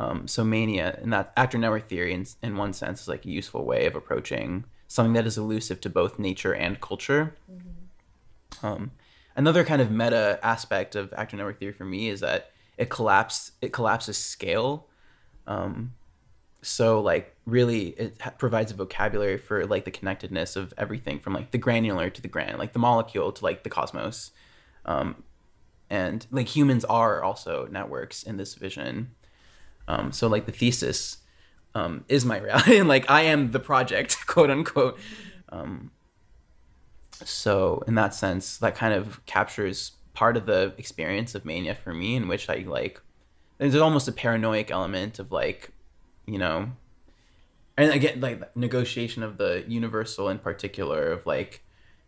Um, 0.00 0.26
so 0.26 0.44
mania 0.44 0.98
and 1.02 1.12
that 1.12 1.30
actor 1.36 1.58
network 1.58 1.86
theory 1.86 2.14
in, 2.14 2.24
in 2.42 2.56
one 2.56 2.72
sense 2.72 3.02
is 3.02 3.08
like 3.08 3.26
a 3.26 3.28
useful 3.28 3.66
way 3.66 3.84
of 3.84 3.94
approaching 3.94 4.64
something 4.88 5.12
that 5.12 5.26
is 5.26 5.36
elusive 5.36 5.78
to 5.82 5.90
both 5.90 6.18
nature 6.18 6.54
and 6.54 6.80
culture. 6.80 7.34
Mm-hmm. 7.52 8.66
Um, 8.66 8.92
another 9.36 9.62
kind 9.62 9.82
of 9.82 9.90
meta 9.90 10.40
aspect 10.42 10.96
of 10.96 11.12
actor 11.12 11.36
network 11.36 11.60
theory 11.60 11.74
for 11.74 11.84
me 11.84 12.08
is 12.08 12.20
that 12.20 12.50
it 12.78 12.88
collapses 12.88 13.52
it 13.60 13.74
collapses 13.74 14.16
scale. 14.16 14.86
Um, 15.46 15.92
so 16.62 17.02
like 17.02 17.36
really 17.44 17.88
it 17.88 18.18
provides 18.38 18.72
a 18.72 18.74
vocabulary 18.74 19.36
for 19.36 19.66
like 19.66 19.84
the 19.84 19.90
connectedness 19.90 20.56
of 20.56 20.72
everything 20.78 21.20
from 21.20 21.34
like 21.34 21.50
the 21.50 21.58
granular 21.58 22.08
to 22.08 22.22
the 22.22 22.28
grand, 22.28 22.58
like 22.58 22.72
the 22.72 22.78
molecule 22.78 23.32
to 23.32 23.44
like 23.44 23.64
the 23.64 23.70
cosmos. 23.70 24.30
Um, 24.86 25.24
and 25.90 26.26
like 26.30 26.48
humans 26.48 26.86
are 26.86 27.22
also 27.22 27.68
networks 27.70 28.22
in 28.22 28.38
this 28.38 28.54
vision. 28.54 29.10
Um, 29.90 30.12
so 30.12 30.28
like 30.28 30.46
the 30.46 30.52
thesis 30.52 31.18
um, 31.74 32.04
is 32.08 32.24
my 32.24 32.38
reality, 32.38 32.78
and 32.80 32.88
like 32.88 33.10
I 33.10 33.22
am 33.22 33.50
the 33.50 33.60
project, 33.60 34.16
quote 34.26 34.50
unquote. 34.50 34.98
Um, 35.48 35.90
so 37.24 37.82
in 37.86 37.96
that 37.96 38.14
sense, 38.14 38.58
that 38.58 38.76
kind 38.76 38.94
of 38.94 39.24
captures 39.26 39.92
part 40.14 40.36
of 40.36 40.46
the 40.46 40.74
experience 40.78 41.34
of 41.34 41.44
mania 41.44 41.74
for 41.74 41.92
me, 41.92 42.14
in 42.14 42.28
which 42.28 42.48
I 42.48 42.64
like 42.66 43.00
there's 43.58 43.74
almost 43.74 44.08
a 44.08 44.12
paranoid 44.12 44.70
element 44.70 45.18
of 45.18 45.32
like, 45.32 45.72
you 46.24 46.38
know, 46.38 46.70
and 47.76 47.92
again 47.92 48.20
like 48.20 48.56
negotiation 48.56 49.22
of 49.22 49.38
the 49.38 49.64
universal 49.66 50.28
in 50.28 50.38
particular 50.38 51.10
of 51.10 51.26
like 51.26 51.64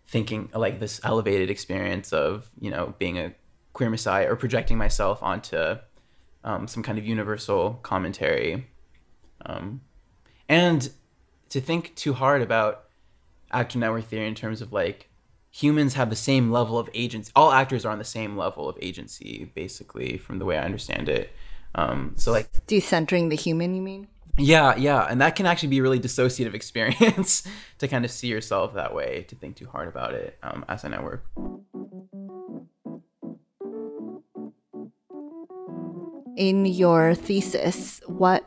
thinking 0.06 0.50
like 0.54 0.78
this 0.78 1.00
elevated 1.04 1.50
experience 1.50 2.12
of 2.12 2.48
you 2.60 2.70
know 2.70 2.94
being 2.98 3.18
a 3.18 3.32
queer 3.72 3.88
messiah 3.88 4.30
or 4.30 4.36
projecting 4.36 4.76
myself 4.76 5.22
onto 5.22 5.76
um, 6.44 6.66
some 6.66 6.82
kind 6.82 6.98
of 6.98 7.06
universal 7.06 7.80
commentary. 7.82 8.66
Um, 9.44 9.80
and 10.48 10.90
to 11.48 11.60
think 11.60 11.94
too 11.94 12.14
hard 12.14 12.42
about 12.42 12.84
actor 13.52 13.78
network 13.78 14.04
theory 14.04 14.26
in 14.26 14.34
terms 14.34 14.62
of 14.62 14.72
like 14.72 15.08
humans 15.50 15.94
have 15.94 16.08
the 16.08 16.16
same 16.16 16.50
level 16.50 16.78
of 16.78 16.88
agency 16.94 17.30
all 17.36 17.52
actors 17.52 17.84
are 17.84 17.92
on 17.92 17.98
the 17.98 18.04
same 18.04 18.38
level 18.38 18.66
of 18.68 18.78
agency 18.80 19.52
basically 19.54 20.16
from 20.16 20.38
the 20.38 20.44
way 20.44 20.56
i 20.56 20.62
understand 20.62 21.08
it. 21.08 21.30
Um, 21.74 22.12
so 22.16 22.32
like 22.32 22.50
decentering 22.66 23.30
the 23.30 23.36
human 23.36 23.74
you 23.74 23.82
mean? 23.82 24.08
Yeah 24.38 24.76
yeah. 24.76 25.06
And 25.08 25.20
that 25.20 25.36
can 25.36 25.46
actually 25.46 25.68
be 25.68 25.78
a 25.78 25.82
really 25.82 26.00
dissociative 26.00 26.54
experience 26.60 27.46
to 27.78 27.88
kind 27.88 28.04
of 28.04 28.10
see 28.10 28.28
yourself 28.28 28.74
that 28.74 28.94
way 28.94 29.26
to 29.28 29.34
think 29.34 29.56
too 29.56 29.66
hard 29.66 29.88
about 29.88 30.14
it 30.14 30.38
um, 30.42 30.64
as 30.68 30.84
a 30.84 30.88
network 30.88 31.24
in 36.48 36.66
your 36.66 37.14
thesis 37.14 38.00
what 38.06 38.44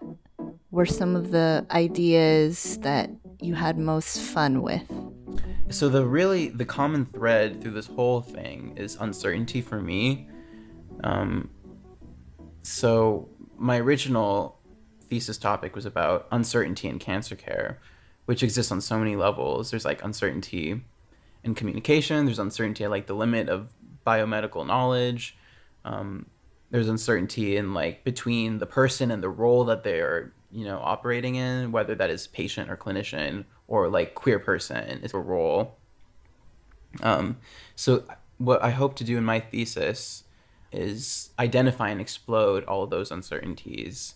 were 0.70 0.86
some 0.86 1.16
of 1.16 1.32
the 1.32 1.66
ideas 1.72 2.78
that 2.80 3.10
you 3.40 3.54
had 3.54 3.78
most 3.78 4.20
fun 4.20 4.62
with? 4.62 4.84
So 5.70 5.88
the 5.88 6.06
really 6.06 6.50
the 6.50 6.66
common 6.66 7.06
thread 7.06 7.62
through 7.62 7.72
this 7.72 7.88
whole 7.88 8.20
thing 8.20 8.74
is 8.76 8.98
uncertainty 9.00 9.62
for 9.62 9.82
me. 9.82 10.28
Um, 11.06 11.50
so 12.64 13.30
my 13.58 13.78
original 13.80 14.60
thesis 15.08 15.38
topic 15.38 15.74
was 15.74 15.86
about 15.86 16.28
uncertainty 16.32 16.90
in 16.90 17.00
cancer 17.00 17.36
care 17.36 17.80
which 18.26 18.42
exists 18.42 18.72
on 18.72 18.82
so 18.82 18.98
many 18.98 19.16
levels. 19.16 19.70
There's 19.70 19.86
like 19.86 20.04
uncertainty 20.04 20.82
in 21.44 21.54
communication. 21.54 22.26
There's 22.26 22.40
uncertainty 22.40 22.84
at 22.84 22.90
like 22.90 23.06
the 23.06 23.14
limit 23.14 23.50
of 23.50 23.72
biomedical 24.06 24.66
knowledge. 24.66 25.38
Um, 25.86 26.26
there's 26.76 26.90
uncertainty 26.90 27.56
in 27.56 27.74
like 27.74 28.04
between 28.04 28.58
the 28.58 28.66
person 28.66 29.10
and 29.10 29.24
the 29.24 29.30
role 29.30 29.64
that 29.64 29.84
they 29.84 30.02
are 30.02 30.34
you 30.52 30.66
know 30.66 30.78
operating 30.84 31.36
in 31.36 31.72
whether 31.72 31.96
that 31.96 32.10
is 32.10 32.28
patient 32.28 32.70
or 32.70 32.76
clinician 32.76 33.46
or 33.66 33.88
like 33.88 34.14
queer 34.14 34.40
person 34.40 35.00
is 35.02 35.14
a 35.14 35.18
role. 35.18 35.78
Um, 37.02 37.38
so 37.78 38.04
what 38.40 38.62
I 38.62 38.72
hope 38.72 38.98
to 38.98 39.06
do 39.06 39.18
in 39.18 39.24
my 39.24 39.40
thesis 39.40 40.26
is 40.74 41.30
identify 41.40 41.92
and 41.92 42.02
explode 42.02 42.66
all 42.66 42.84
of 42.84 42.90
those 42.90 43.10
uncertainties. 43.10 44.16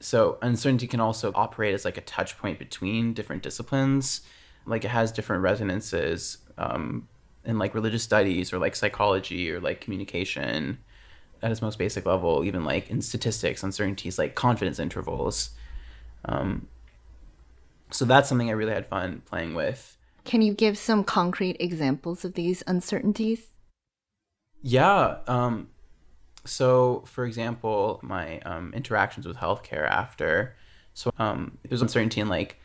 So 0.00 0.38
uncertainty 0.40 0.86
can 0.86 1.00
also 1.00 1.30
operate 1.34 1.74
as 1.74 1.84
like 1.84 1.98
a 1.98 2.02
touch 2.02 2.38
point 2.38 2.58
between 2.58 3.12
different 3.12 3.42
disciplines. 3.42 4.22
Like 4.64 4.86
it 4.86 4.90
has 4.92 5.12
different 5.12 5.42
resonances 5.42 6.38
um, 6.56 7.06
in 7.44 7.58
like 7.58 7.74
religious 7.74 8.02
studies 8.02 8.50
or 8.50 8.58
like 8.58 8.76
psychology 8.76 9.50
or 9.50 9.60
like 9.60 9.82
communication 9.82 10.78
at 11.42 11.50
its 11.50 11.62
most 11.62 11.78
basic 11.78 12.06
level, 12.06 12.44
even 12.44 12.64
like 12.64 12.88
in 12.90 13.02
statistics, 13.02 13.62
uncertainties 13.62 14.18
like 14.18 14.34
confidence 14.34 14.78
intervals. 14.78 15.50
Um, 16.24 16.68
so 17.90 18.04
that's 18.04 18.28
something 18.28 18.48
I 18.48 18.52
really 18.52 18.72
had 18.72 18.86
fun 18.86 19.22
playing 19.26 19.54
with. 19.54 19.96
Can 20.24 20.40
you 20.40 20.54
give 20.54 20.78
some 20.78 21.04
concrete 21.04 21.56
examples 21.58 22.24
of 22.24 22.34
these 22.34 22.62
uncertainties? 22.66 23.48
Yeah. 24.62 25.16
Um, 25.26 25.68
so, 26.44 27.04
for 27.06 27.26
example, 27.26 28.00
my 28.02 28.40
um, 28.40 28.72
interactions 28.74 29.26
with 29.26 29.36
healthcare 29.36 29.88
after. 29.88 30.56
So, 30.94 31.10
um, 31.18 31.58
there's 31.68 31.82
uncertainty 31.82 32.20
in 32.20 32.28
like 32.28 32.58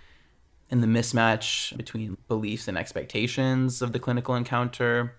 in 0.70 0.82
the 0.82 0.88
mismatch 0.88 1.76
between 1.78 2.18
beliefs 2.28 2.68
and 2.68 2.78
expectations 2.78 3.82
of 3.82 3.94
the 3.94 4.00
clinical 4.00 4.36
encounter. 4.36 5.16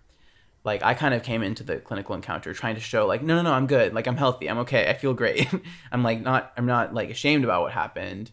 Like, 0.69 0.83
I 0.85 0.95
kind 0.95 1.15
of 1.15 1.23
came 1.23 1.43
into 1.43 1.65
the 1.65 1.77
clinical 1.77 2.15
encounter 2.15 2.53
trying 2.53 2.75
to 2.75 2.81
show, 2.81 3.07
like, 3.07 3.23
no, 3.23 3.37
no, 3.37 3.43
no, 3.43 3.53
I'm 3.53 3.67
good. 3.67 3.95
Like, 3.95 4.07
I'm 4.07 4.17
healthy. 4.17 4.49
I'm 4.49 4.59
okay. 4.59 4.89
I 4.89 4.95
feel 4.95 5.15
great. 5.15 5.49
I'm 5.93 6.03
like 6.03 6.21
not, 6.21 6.53
I'm 6.57 6.67
not 6.67 6.93
like 6.95 7.11
ashamed 7.11 7.45
about 7.45 7.63
what 7.63 7.73
happened. 7.73 8.31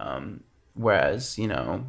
Um, 0.00 0.44
Whereas, 0.76 1.38
you 1.38 1.48
know, 1.48 1.86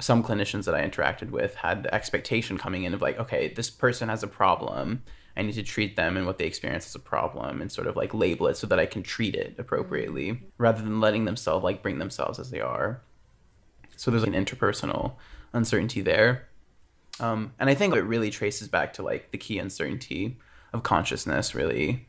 some 0.00 0.22
clinicians 0.22 0.64
that 0.64 0.74
I 0.74 0.88
interacted 0.88 1.30
with 1.30 1.56
had 1.56 1.82
the 1.82 1.94
expectation 1.94 2.56
coming 2.56 2.84
in 2.84 2.94
of 2.94 3.02
like, 3.02 3.18
okay, 3.18 3.52
this 3.54 3.68
person 3.68 4.08
has 4.08 4.22
a 4.22 4.28
problem. 4.28 5.02
I 5.36 5.42
need 5.42 5.54
to 5.54 5.62
treat 5.62 5.96
them 5.96 6.16
and 6.16 6.26
what 6.26 6.38
they 6.38 6.46
experience 6.46 6.86
as 6.86 6.94
a 6.94 7.00
problem 7.00 7.60
and 7.60 7.72
sort 7.72 7.88
of 7.88 7.96
like 7.96 8.14
label 8.14 8.46
it 8.46 8.56
so 8.56 8.66
that 8.68 8.78
I 8.78 8.86
can 8.86 9.02
treat 9.02 9.34
it 9.34 9.56
appropriately 9.58 10.32
mm-hmm. 10.32 10.44
rather 10.58 10.82
than 10.82 11.00
letting 11.00 11.24
themselves 11.24 11.64
like 11.64 11.82
bring 11.82 11.98
themselves 11.98 12.38
as 12.38 12.50
they 12.50 12.60
are. 12.60 13.02
So 13.96 14.10
there's 14.10 14.24
like 14.24 14.34
an 14.34 14.44
interpersonal 14.44 15.14
uncertainty 15.52 16.00
there. 16.00 16.48
Um, 17.20 17.52
and 17.58 17.68
I 17.68 17.74
think 17.74 17.94
it 17.94 18.02
really 18.02 18.30
traces 18.30 18.68
back 18.68 18.94
to 18.94 19.02
like 19.02 19.30
the 19.30 19.38
key 19.38 19.58
uncertainty 19.58 20.38
of 20.72 20.82
consciousness, 20.82 21.54
really. 21.54 22.06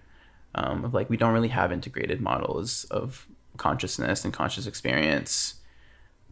Um, 0.55 0.85
of 0.85 0.93
like, 0.93 1.09
we 1.09 1.17
don't 1.17 1.33
really 1.33 1.49
have 1.49 1.71
integrated 1.71 2.21
models 2.21 2.85
of 2.85 3.27
consciousness 3.57 4.23
and 4.23 4.33
conscious 4.33 4.67
experience 4.67 5.55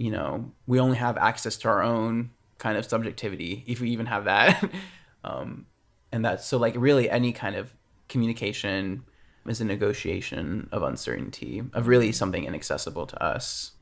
you 0.02 0.10
know, 0.10 0.52
we 0.66 0.80
only 0.80 0.98
have 0.98 1.16
access 1.18 1.58
to 1.58 1.68
our 1.68 1.84
own 1.84 2.32
kind 2.58 2.76
of 2.76 2.86
subjectivity, 2.86 3.64
if 3.68 3.80
we 3.82 3.92
even 3.92 4.08
have 4.08 4.26
that. 4.26 4.72
um, 5.24 5.68
and 6.12 6.26
that's 6.26 6.44
so, 6.44 6.58
like, 6.58 6.74
really, 6.76 7.08
any 7.08 7.32
kind 7.32 7.56
of 7.56 7.76
communication 8.10 9.04
is 9.46 9.62
a 9.62 9.66
negotiation 9.66 10.68
of 10.72 10.82
uncertainty, 10.82 11.62
of 11.74 11.86
really 11.86 12.12
something 12.12 12.46
inaccessible 12.46 13.06
to 13.06 13.24
us. 13.24 13.74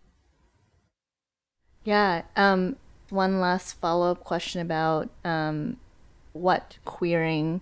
Yeah. 1.85 2.23
Um, 2.35 2.75
one 3.11 3.39
last 3.39 3.73
follow 3.73 4.11
up 4.11 4.23
question 4.23 4.61
about 4.61 5.09
um, 5.23 5.77
what 6.33 6.77
queering 6.85 7.61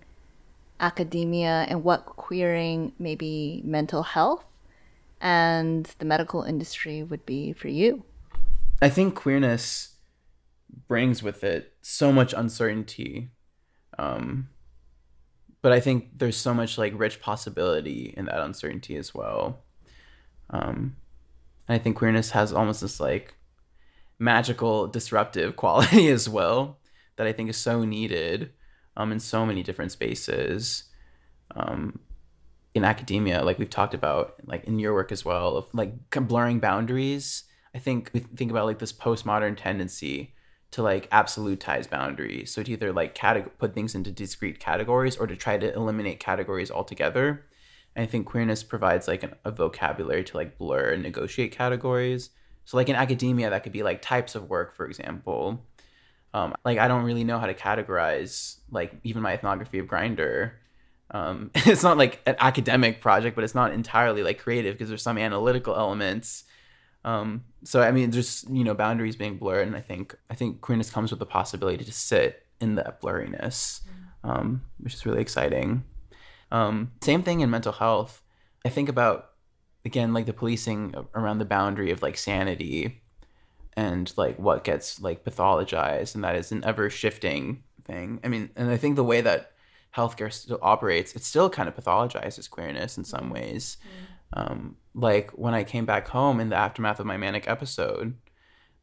academia 0.80 1.66
and 1.70 1.84
what 1.84 2.06
queering 2.06 2.94
maybe 3.00 3.62
mental 3.66 4.04
health 4.04 4.46
and 5.20 5.86
the 6.00 6.06
medical 6.06 6.44
industry 6.44 7.04
would 7.04 7.26
be 7.26 7.54
for 7.54 7.68
you. 7.68 8.04
I 8.82 8.90
think 8.90 9.16
queerness 9.16 9.96
brings 10.88 11.24
with 11.24 11.44
it 11.44 11.74
so 11.82 12.12
much 12.12 12.34
uncertainty. 12.34 13.32
Um, 13.98 14.50
but 15.62 15.72
I 15.72 15.80
think 15.80 16.18
there's 16.18 16.38
so 16.38 16.54
much 16.54 16.78
like 16.78 16.94
rich 16.96 17.20
possibility 17.20 18.14
in 18.16 18.26
that 18.26 18.40
uncertainty 18.40 18.96
as 18.96 19.14
well. 19.14 19.64
Um, 20.50 20.98
and 21.68 21.76
I 21.76 21.78
think 21.80 21.98
queerness 21.98 22.32
has 22.32 22.54
almost 22.54 22.82
this 22.82 23.00
like 23.00 23.34
magical 24.20 24.88
disruptive 24.88 25.56
quality 25.64 26.10
as 26.10 26.28
well 26.28 26.80
that 27.16 27.28
I 27.28 27.34
think 27.34 27.50
is 27.50 27.58
so 27.58 27.84
needed 27.84 28.52
um, 28.96 29.12
in 29.12 29.20
so 29.20 29.46
many 29.46 29.64
different 29.64 29.92
spaces. 29.92 30.84
Um, 31.56 32.00
in 32.74 32.84
academia, 32.84 33.44
like 33.44 33.58
we've 33.58 33.70
talked 33.70 33.94
about, 33.94 34.36
like 34.46 34.64
in 34.66 34.80
your 34.80 34.94
work 34.94 35.12
as 35.12 35.26
well, 35.26 35.58
of 35.58 35.66
like 35.74 35.94
blurring 36.12 36.60
boundaries. 36.60 37.44
I 37.74 37.80
think 37.80 38.12
we 38.14 38.20
think 38.20 38.52
about 38.52 38.66
like 38.66 38.80
this 38.80 38.94
postmodern 38.94 39.58
tendency 39.58 40.34
to 40.72 40.84
like 40.84 41.10
absolutize 41.10 41.90
boundaries. 41.90 42.52
So 42.52 42.64
to 42.64 42.72
either 42.72 42.94
like 42.94 43.16
categ- 43.16 43.52
put 43.58 43.74
things 43.74 43.96
into 43.96 44.12
discrete 44.12 44.60
categories 44.60 45.18
or 45.18 45.28
to 45.28 45.36
try 45.36 45.58
to 45.58 45.74
eliminate 45.74 46.20
categories 46.20 46.70
altogether. 46.72 47.46
And 47.96 48.04
I 48.04 48.06
think 48.08 48.28
queerness 48.28 48.64
provides 48.64 49.08
like 49.08 49.24
an, 49.24 49.36
a 49.44 49.52
vocabulary 49.52 50.24
to 50.26 50.38
like 50.38 50.58
blur 50.58 50.92
and 50.92 51.04
negotiate 51.04 51.52
categories. 51.52 52.30
So 52.68 52.78
like 52.78 52.90
in 52.90 52.96
academia, 52.96 53.50
that 53.50 53.64
could 53.64 53.72
be 53.72 53.82
like 53.82 54.04
types 54.04 54.36
of 54.36 54.48
work, 54.48 54.76
for 54.76 54.86
example. 54.86 55.66
Um, 56.36 56.54
like 56.64 56.78
I 56.78 56.88
don't 56.88 57.04
really 57.04 57.24
know 57.24 57.40
how 57.40 57.48
to 57.48 57.56
categorize 57.56 58.58
like 58.70 58.94
even 59.04 59.24
my 59.24 59.34
ethnography 59.34 59.80
of 59.80 59.88
Grindr. 59.88 60.52
Um, 61.10 61.50
it's 61.56 61.82
not 61.82 61.98
like 61.98 62.22
an 62.28 62.36
academic 62.38 63.02
project, 63.02 63.34
but 63.34 63.44
it's 63.44 63.56
not 63.56 63.74
entirely 63.74 64.22
like 64.22 64.38
creative 64.38 64.76
because 64.76 64.90
there's 64.90 65.02
some 65.02 65.18
analytical 65.18 65.76
elements 65.76 66.44
um, 67.08 67.46
so 67.64 67.82
I 67.82 67.92
mean, 67.92 68.12
just 68.12 68.50
you 68.50 68.66
know, 68.66 68.74
boundaries 68.74 69.16
being 69.16 69.38
blurred, 69.38 69.66
and 69.66 69.78
I 69.78 69.80
think 69.80 70.14
I 70.30 70.36
think 70.36 70.60
queerness 70.60 70.90
comes 70.90 71.10
with 71.10 71.20
the 71.20 71.26
possibility 71.26 71.86
to 71.86 71.92
sit 71.94 72.46
in 72.60 72.76
that 72.76 73.02
blurriness, 73.02 73.80
um, 74.26 74.64
which 74.80 74.94
is 74.94 75.06
really 75.06 75.22
exciting. 75.22 75.86
Um, 76.52 76.92
same 77.02 77.24
thing 77.24 77.40
in 77.40 77.50
mental 77.50 77.72
health. 77.72 78.22
I 78.66 78.70
think 78.70 78.90
about 78.90 79.32
again 79.88 80.14
like 80.14 80.26
the 80.26 80.34
policing 80.34 80.94
around 81.16 81.40
the 81.40 81.46
boundary 81.46 81.90
of 81.92 82.02
like 82.02 82.18
sanity 82.18 83.02
and 83.76 84.12
like 84.18 84.38
what 84.38 84.64
gets 84.64 85.02
like 85.02 85.24
pathologized, 85.24 86.14
and 86.14 86.24
that 86.24 86.36
is 86.36 86.52
an 86.52 86.64
ever 86.64 86.90
shifting 86.90 87.64
thing. 87.84 88.20
I 88.24 88.28
mean, 88.28 88.50
and 88.56 88.70
I 88.70 88.78
think 88.78 88.96
the 88.96 89.04
way 89.04 89.22
that 89.22 89.54
healthcare 89.96 90.32
still 90.32 90.60
operates, 90.62 91.16
it 91.16 91.24
still 91.24 91.50
kind 91.50 91.70
of 91.70 91.76
pathologizes 91.76 92.50
queerness 92.50 92.98
in 92.98 93.06
some 93.06 93.30
ways. 93.30 93.78
Mm. 94.36 94.40
Um, 94.40 94.78
like 94.94 95.32
when 95.32 95.54
I 95.54 95.64
came 95.64 95.86
back 95.86 96.10
home 96.10 96.40
in 96.40 96.50
the 96.50 96.58
aftermath 96.58 97.00
of 97.00 97.06
my 97.06 97.18
manic 97.18 97.48
episode, 97.48 98.16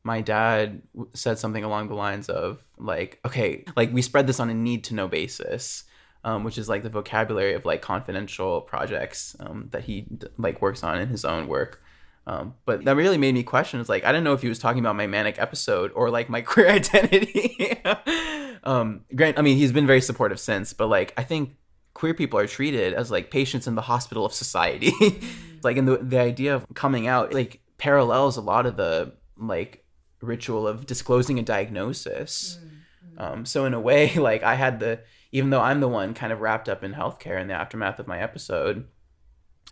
my 0.03 0.23
dad 0.23 0.83
said 1.13 1.39
something 1.39 1.65
along 1.65 1.89
the 1.89 1.95
lines 1.95 2.29
of 2.29 2.63
like, 2.79 3.21
okay, 3.27 3.65
like 3.77 3.93
we 3.93 4.01
spread 4.01 4.27
this 4.27 4.41
on 4.41 4.49
a 4.49 4.55
need 4.55 4.85
to 4.85 4.95
know 4.95 5.09
basis. 5.09 5.85
Um, 6.25 6.43
which 6.43 6.57
is 6.57 6.71
like 6.71 6.83
the 6.83 6.89
vocabulary 6.89 7.53
of 7.53 7.67
like 7.67 7.83
confidential 7.83 8.63
projects 8.63 9.37
um, 9.41 9.69
that 9.73 9.85
he 9.85 10.07
like 10.39 10.63
works 10.63 10.83
on 10.83 10.99
in 10.99 11.09
his 11.09 11.23
own 11.23 11.49
work. 11.49 11.83
Um, 12.27 12.55
but 12.65 12.85
that 12.85 12.97
really 12.97 13.19
made 13.19 13.35
me 13.35 13.43
question. 13.43 13.81
It's 13.81 13.89
like 13.89 14.05
I 14.05 14.13
don't 14.13 14.25
know 14.25 14.33
if 14.33 14.43
he 14.43 14.49
was 14.49 14.59
talking 14.59 14.81
about 14.81 14.97
my 14.97 15.07
manic 15.07 15.39
episode 15.39 15.93
or 15.95 16.11
like 16.11 16.29
my 16.29 16.41
queer 16.43 16.71
identity. 16.71 17.83
um, 18.65 19.03
Grant, 19.15 19.39
I 19.39 19.43
mean, 19.43 19.57
he's 19.57 19.73
been 19.73 19.87
very 19.87 20.01
supportive 20.01 20.41
since, 20.41 20.73
but 20.73 20.89
like 20.89 21.13
I 21.17 21.23
think 21.23 21.57
queer 21.93 22.15
people 22.15 22.39
are 22.39 22.47
treated 22.47 22.95
as 22.95 23.11
like 23.11 23.31
patients 23.31 23.67
in 23.67 23.75
the 23.75 23.83
hospital 23.83 24.25
of 24.25 24.33
society. 24.33 24.93
like 25.63 25.77
in 25.77 25.85
the 25.85 25.99
the 25.99 26.19
idea 26.19 26.55
of 26.55 26.67
coming 26.75 27.07
out 27.07 27.35
like 27.35 27.61
parallels 27.79 28.37
a 28.37 28.41
lot 28.41 28.67
of 28.67 28.77
the 28.77 29.13
like 29.37 29.85
ritual 30.21 30.67
of 30.67 30.87
disclosing 30.87 31.39
a 31.39 31.43
diagnosis. 31.43 32.59
Mm-hmm. 32.59 33.21
Um, 33.23 33.47
so 33.47 33.65
in 33.67 33.75
a 33.75 33.81
way, 33.81 34.15
like 34.15 34.43
I 34.43 34.55
had 34.55 34.81
the 34.81 35.01
even 35.35 35.51
though 35.51 35.61
I'm 35.61 35.81
the 35.81 35.89
one 35.89 36.15
kind 36.15 36.33
of 36.33 36.41
wrapped 36.41 36.69
up 36.69 36.85
in 36.85 36.95
healthcare 36.95 37.41
in 37.41 37.49
the 37.49 37.55
aftermath 37.55 37.99
of 37.99 38.07
my 38.07 38.21
episode, 38.21 38.87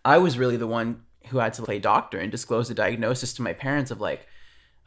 I 0.04 0.18
was 0.18 0.36
really 0.36 0.56
the 0.56 0.66
one 0.66 1.02
who 1.28 1.38
had 1.38 1.54
to 1.54 1.62
play 1.62 1.78
doctor 1.78 2.18
and 2.18 2.32
disclose 2.32 2.68
a 2.68 2.74
diagnosis 2.74 3.32
to 3.34 3.42
my 3.42 3.52
parents 3.52 3.92
of 3.92 4.00
like, 4.00 4.26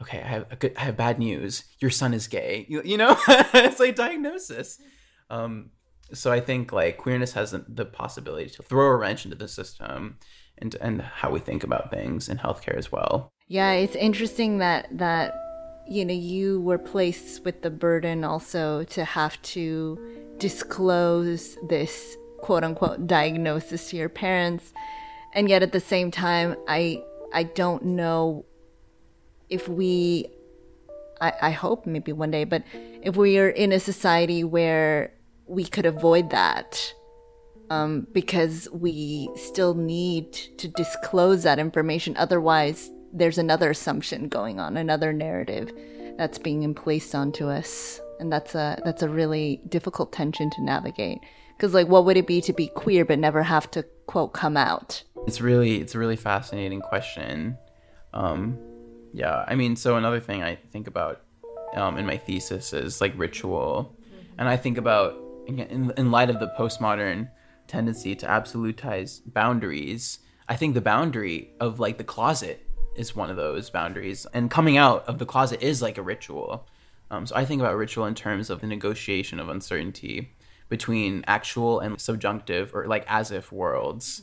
okay, 0.02 0.20
I 0.20 0.26
have 0.26 0.58
good, 0.58 0.74
I 0.76 0.82
have 0.82 0.96
bad 0.98 1.18
news. 1.18 1.64
Your 1.78 1.90
son 1.90 2.12
is 2.12 2.28
gay. 2.28 2.66
You, 2.68 2.82
you 2.84 2.98
know, 2.98 3.16
it's 3.28 3.80
like 3.80 3.96
diagnosis. 3.96 4.78
Um, 5.30 5.70
so 6.12 6.30
I 6.30 6.40
think 6.40 6.72
like 6.72 6.98
queerness 6.98 7.32
has 7.32 7.54
the 7.66 7.86
possibility 7.86 8.50
to 8.50 8.62
throw 8.62 8.88
a 8.88 8.96
wrench 8.96 9.24
into 9.24 9.38
the 9.38 9.48
system 9.48 10.18
and 10.58 10.76
and 10.82 11.00
how 11.00 11.30
we 11.30 11.40
think 11.40 11.64
about 11.64 11.90
things 11.90 12.28
in 12.28 12.36
healthcare 12.36 12.76
as 12.76 12.92
well. 12.92 13.32
Yeah, 13.48 13.72
it's 13.72 13.96
interesting 13.96 14.58
that 14.58 14.88
that 14.92 15.34
you 15.88 16.04
know 16.04 16.12
you 16.12 16.60
were 16.60 16.78
placed 16.78 17.46
with 17.46 17.62
the 17.62 17.70
burden 17.70 18.24
also 18.24 18.84
to 18.84 19.06
have 19.06 19.40
to 19.40 20.25
disclose 20.38 21.56
this 21.68 22.16
quote 22.38 22.64
unquote 22.64 23.06
diagnosis 23.06 23.90
to 23.90 23.96
your 23.96 24.08
parents 24.08 24.72
and 25.34 25.48
yet 25.48 25.62
at 25.62 25.72
the 25.72 25.80
same 25.80 26.10
time 26.10 26.56
I 26.68 27.02
I 27.32 27.44
don't 27.44 27.84
know 27.84 28.44
if 29.48 29.68
we 29.68 30.28
I, 31.20 31.32
I 31.42 31.50
hope 31.50 31.86
maybe 31.86 32.12
one 32.12 32.30
day, 32.30 32.44
but 32.44 32.62
if 33.02 33.16
we 33.16 33.38
are 33.38 33.48
in 33.48 33.72
a 33.72 33.80
society 33.80 34.44
where 34.44 35.12
we 35.46 35.64
could 35.64 35.86
avoid 35.86 36.30
that 36.30 36.92
um, 37.70 38.06
because 38.12 38.68
we 38.72 39.30
still 39.34 39.74
need 39.74 40.32
to 40.32 40.68
disclose 40.68 41.42
that 41.44 41.58
information. 41.58 42.16
Otherwise, 42.16 42.90
there's 43.12 43.38
another 43.38 43.70
assumption 43.70 44.28
going 44.28 44.60
on, 44.60 44.76
another 44.76 45.12
narrative 45.12 45.72
that's 46.18 46.38
being 46.38 46.74
placed 46.74 47.14
onto 47.14 47.48
us, 47.48 48.00
and 48.20 48.32
that's 48.32 48.54
a 48.54 48.80
that's 48.84 49.02
a 49.02 49.08
really 49.08 49.60
difficult 49.68 50.12
tension 50.12 50.50
to 50.50 50.62
navigate. 50.62 51.18
Because 51.56 51.72
like, 51.72 51.88
what 51.88 52.04
would 52.04 52.16
it 52.16 52.26
be 52.26 52.40
to 52.42 52.52
be 52.52 52.68
queer 52.68 53.04
but 53.04 53.18
never 53.18 53.42
have 53.42 53.70
to 53.72 53.82
quote 54.06 54.32
come 54.32 54.56
out? 54.56 55.02
It's 55.26 55.40
really 55.40 55.80
it's 55.80 55.94
a 55.94 55.98
really 55.98 56.16
fascinating 56.16 56.80
question. 56.80 57.58
Um, 58.12 58.58
yeah, 59.12 59.44
I 59.46 59.54
mean, 59.54 59.76
so 59.76 59.96
another 59.96 60.20
thing 60.20 60.42
I 60.42 60.56
think 60.56 60.86
about 60.86 61.22
um, 61.74 61.96
in 61.98 62.06
my 62.06 62.16
thesis 62.16 62.72
is 62.72 63.00
like 63.00 63.12
ritual, 63.16 63.96
and 64.38 64.48
I 64.48 64.56
think 64.56 64.78
about 64.78 65.16
in, 65.46 65.92
in 65.96 66.10
light 66.10 66.30
of 66.30 66.40
the 66.40 66.52
postmodern 66.58 67.30
tendency 67.66 68.14
to 68.16 68.26
absolutize 68.26 69.20
boundaries, 69.26 70.18
I 70.48 70.56
think 70.56 70.74
the 70.74 70.80
boundary 70.80 71.52
of 71.60 71.80
like 71.80 71.98
the 71.98 72.04
closet 72.04 72.62
is 72.94 73.16
one 73.16 73.30
of 73.30 73.36
those 73.36 73.70
boundaries, 73.70 74.26
and 74.32 74.50
coming 74.50 74.76
out 74.76 75.06
of 75.06 75.18
the 75.18 75.26
closet 75.26 75.62
is 75.62 75.82
like 75.82 75.98
a 75.98 76.02
ritual. 76.02 76.68
Um, 77.10 77.26
so 77.26 77.36
I 77.36 77.44
think 77.44 77.60
about 77.60 77.76
ritual 77.76 78.06
in 78.06 78.14
terms 78.14 78.50
of 78.50 78.60
the 78.60 78.66
negotiation 78.66 79.38
of 79.38 79.48
uncertainty 79.48 80.32
between 80.68 81.24
actual 81.26 81.80
and 81.80 82.00
subjunctive 82.00 82.74
or 82.74 82.86
like 82.86 83.04
as 83.08 83.30
if 83.30 83.52
worlds. 83.52 84.22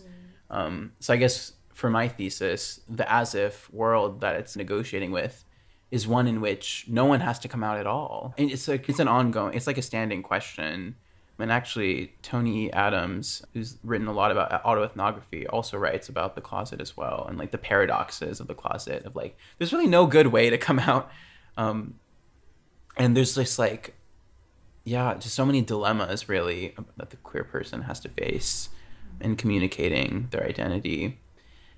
Mm. 0.51 0.55
Um, 0.55 0.91
so 0.99 1.13
I 1.13 1.17
guess 1.17 1.53
for 1.73 1.89
my 1.89 2.07
thesis, 2.07 2.81
the 2.89 3.09
as 3.11 3.33
if 3.33 3.71
world 3.73 4.21
that 4.21 4.35
it's 4.35 4.55
negotiating 4.55 5.11
with 5.11 5.45
is 5.91 6.07
one 6.07 6.27
in 6.27 6.41
which 6.41 6.85
no 6.87 7.05
one 7.05 7.21
has 7.21 7.39
to 7.39 7.47
come 7.47 7.63
out 7.63 7.77
at 7.77 7.87
all. 7.87 8.33
And 8.37 8.51
it's 8.51 8.67
like 8.67 8.89
it's 8.89 8.99
an 8.99 9.07
ongoing, 9.07 9.53
it's 9.53 9.67
like 9.67 9.77
a 9.77 9.81
standing 9.81 10.21
question 10.21 10.95
and 11.39 11.51
actually, 11.51 12.13
Tony 12.21 12.71
Adams, 12.71 13.43
who's 13.53 13.77
written 13.83 14.07
a 14.07 14.13
lot 14.13 14.31
about 14.31 14.63
autoethnography, 14.63 15.45
also 15.49 15.77
writes 15.77 16.07
about 16.07 16.35
the 16.35 16.41
closet 16.41 16.79
as 16.79 16.95
well 16.95 17.25
and 17.27 17.37
like 17.37 17.51
the 17.51 17.57
paradoxes 17.57 18.39
of 18.39 18.47
the 18.47 18.53
closet 18.53 19.05
of 19.05 19.15
like, 19.15 19.35
there's 19.57 19.73
really 19.73 19.87
no 19.87 20.05
good 20.05 20.27
way 20.27 20.49
to 20.49 20.57
come 20.57 20.79
out. 20.79 21.11
Um, 21.57 21.95
and 22.97 23.15
there's 23.17 23.35
just 23.35 23.57
like, 23.57 23.95
yeah, 24.83 25.15
just 25.15 25.35
so 25.35 25.45
many 25.45 25.61
dilemmas 25.61 26.27
really 26.27 26.75
that 26.97 27.09
the 27.09 27.17
queer 27.17 27.43
person 27.43 27.83
has 27.83 27.99
to 28.01 28.09
face 28.09 28.69
in 29.21 29.35
communicating 29.35 30.27
their 30.31 30.43
identity. 30.45 31.19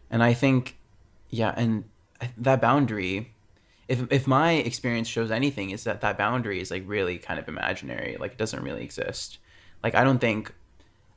And 0.10 0.24
I 0.24 0.34
think, 0.34 0.78
yeah, 1.30 1.54
and 1.56 1.86
that 2.38 2.62
boundary, 2.62 3.34
if 3.88 4.12
if 4.12 4.28
my 4.28 4.54
experience 4.54 5.08
shows 5.08 5.32
anything, 5.32 5.70
is 5.70 5.84
that 5.84 6.02
that 6.02 6.18
boundary 6.18 6.60
is 6.60 6.72
like 6.72 6.84
really 6.86 7.18
kind 7.18 7.40
of 7.40 7.48
imaginary. 7.48 8.18
Like 8.20 8.34
it 8.34 8.38
doesn't 8.38 8.64
really 8.64 8.84
exist. 8.84 9.38
Like 9.84 9.96
I 9.96 10.04
don't 10.04 10.20
think 10.20 10.54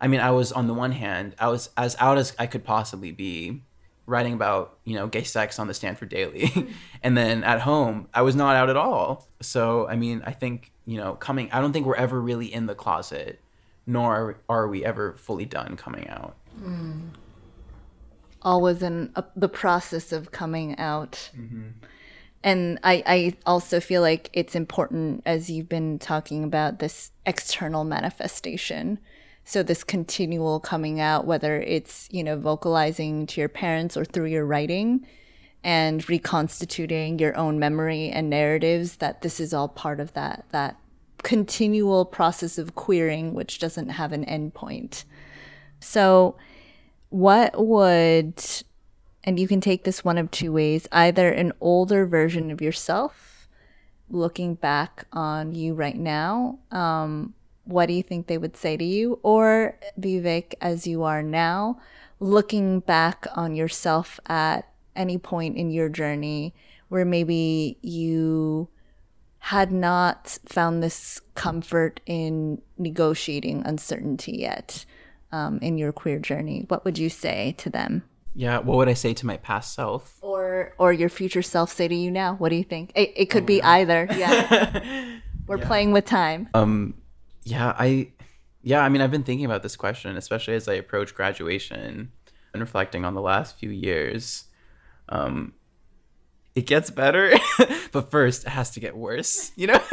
I 0.01 0.09
mean 0.09 0.21
I 0.21 0.31
was 0.31 0.53
on 0.53 0.67
the 0.67 0.75
one 0.75 0.93
hand, 0.93 1.35
I 1.39 1.49
was 1.49 1.71
as 1.77 1.97
out 1.99 2.19
as 2.19 2.35
I 2.39 2.47
could 2.47 2.65
possibly 2.65 3.13
be 3.13 3.63
writing 4.09 4.33
about, 4.33 4.79
you 4.85 4.95
know, 4.95 5.07
gay 5.07 5.23
sex 5.23 5.59
on 5.59 5.69
the 5.69 5.75
Stanford 5.75 6.09
Daily. 6.09 6.51
and 7.03 7.17
then 7.17 7.45
at 7.45 7.61
home, 7.61 8.09
I 8.15 8.23
was 8.23 8.35
not 8.35 8.57
out 8.57 8.71
at 8.71 8.77
all. 8.77 9.29
So, 9.41 9.87
I 9.87 9.97
mean, 9.97 10.23
I 10.25 10.33
think, 10.33 10.73
you 10.87 10.97
know, 10.97 11.15
coming 11.15 11.51
I 11.53 11.61
don't 11.61 11.73
think 11.73 11.87
we're 11.87 11.95
ever 11.95 12.21
really 12.21 12.53
in 12.53 12.67
the 12.67 12.75
closet, 12.75 13.41
nor 13.87 14.41
are, 14.49 14.67
we 14.67 14.85
ever 14.85 15.15
fully 15.15 15.45
done 15.45 15.77
coming 15.77 16.09
out. 16.09 16.37
Mm. 16.61 17.11
Always 18.43 18.83
in 18.83 19.13
a, 19.15 19.25
the 19.37 19.49
process 19.49 20.11
of 20.13 20.33
coming 20.33 20.79
out. 20.79 21.31
Mm-hmm 21.37 21.69
and 22.45 22.79
I, 22.85 23.03
I 23.05 23.37
also 23.47 23.81
feel 23.81 24.01
like 24.01 24.31
it's 24.33 24.55
important 24.55 25.23
as 25.27 25.51
you've 25.51 25.69
been 25.69 25.99
talking 25.99 26.45
about 26.45 26.79
this 26.79 27.11
external 27.27 27.83
manifestation 27.85 29.01
so 29.49 29.63
this 29.63 29.83
continual 29.83 30.61
coming 30.61 31.01
out 31.01 31.27
whether 31.27 31.61
it's 31.61 32.09
you 32.11 32.23
know 32.23 32.37
vocalizing 32.39 33.27
to 33.27 33.41
your 33.41 33.49
parents 33.49 33.97
or 33.97 34.05
through 34.05 34.27
your 34.27 34.45
writing 34.45 35.07
and 35.65 36.09
reconstituting 36.09 37.19
your 37.19 37.37
own 37.37 37.59
memory 37.59 38.11
and 38.11 38.31
narratives 38.31 38.97
that 38.97 39.23
this 39.23 39.41
is 39.41 39.55
all 39.55 39.69
part 39.69 40.01
of 40.01 40.13
that 40.13 40.45
that 40.51 40.77
continual 41.23 42.05
process 42.05 42.59
of 42.59 42.75
queering 42.75 43.35
which 43.35 43.59
doesn't 43.59 43.89
have 43.89 44.13
an 44.13 44.25
endpoint 44.27 45.05
so 45.81 46.37
what 47.11 47.59
would 47.59 48.43
and 49.25 49.39
you 49.39 49.47
can 49.47 49.61
take 49.61 49.85
this 49.85 50.05
one 50.05 50.17
of 50.17 50.31
two 50.31 50.53
ways 50.53 50.89
either 50.93 51.29
an 51.31 51.53
older 51.61 52.07
version 52.07 52.51
of 52.51 52.63
yourself, 52.63 53.47
looking 54.09 54.55
back 54.55 55.05
on 55.13 55.55
you 55.55 55.75
right 55.75 55.99
now, 55.99 56.59
um, 56.71 57.35
what 57.69 57.87
do 57.87 57.93
you 57.93 58.03
think 58.03 58.27
they 58.27 58.39
would 58.39 58.57
say 58.57 58.77
to 58.77 58.85
you? 58.85 59.21
Or 59.23 59.79
Vivek, 60.01 60.55
as 60.61 60.87
you 60.87 61.05
are 61.05 61.23
now, 61.23 61.81
looking 62.19 62.81
back 62.81 63.27
on 63.37 63.55
yourself 63.55 64.19
at 64.27 64.69
any 64.97 65.19
point 65.19 65.57
in 65.57 65.71
your 65.71 65.89
journey 65.89 66.55
where 66.89 67.05
maybe 67.05 67.79
you 67.83 68.69
had 69.39 69.71
not 69.71 70.39
found 70.47 70.83
this 70.83 71.21
comfort 71.35 72.01
in 72.07 72.61
negotiating 72.79 73.63
uncertainty 73.65 74.33
yet 74.33 74.85
um, 75.31 75.59
in 75.63 75.79
your 75.79 75.93
queer 75.93 76.19
journey, 76.19 76.65
what 76.69 76.85
would 76.85 76.99
you 76.99 77.09
say 77.11 77.55
to 77.59 77.71
them? 77.71 78.03
Yeah, 78.35 78.59
what 78.59 78.77
would 78.79 78.89
I 78.89 78.95
say 78.95 79.15
to 79.15 79.27
my 79.27 79.37
past 79.37 79.75
self? 79.75 80.17
Or 80.21 80.75
or 80.79 80.93
your 80.93 81.09
future 81.09 81.43
self 81.43 81.73
say 81.73 81.89
to 81.89 81.95
you 81.95 82.11
now? 82.11 82.35
What 82.37 82.51
do 82.51 82.57
you 82.57 82.65
think? 82.65 82.93
It, 82.95 83.13
it 83.17 83.27
could 83.27 83.43
oh, 83.45 83.47
be 83.47 83.63
either. 83.63 84.07
Yeah. 84.15 85.19
We're 85.47 85.59
yeah. 85.59 85.67
playing 85.67 85.93
with 85.93 86.05
time. 86.05 86.49
Um 86.55 86.95
yeah, 87.49 87.75
I 87.79 88.13
yeah, 88.63 88.81
I 88.83 88.89
mean 88.89 89.01
I've 89.01 89.11
been 89.11 89.23
thinking 89.23 89.47
about 89.47 89.63
this 89.63 89.77
question, 89.77 90.17
especially 90.17 90.55
as 90.55 90.69
I 90.69 90.75
approach 90.75 91.15
graduation 91.15 92.13
and 92.53 92.61
reflecting 92.61 93.05
on 93.05 93.15
the 93.15 93.21
last 93.21 93.59
few 93.59 93.71
years. 93.71 94.45
Um 95.09 95.55
it 96.55 96.67
gets 96.67 96.91
better, 96.91 97.33
but 97.93 98.11
first 98.11 98.45
it 98.45 98.51
has 98.51 98.71
to 98.73 98.81
get 98.81 98.97
worse, 98.97 99.53
you 99.57 99.69
know? 99.69 99.81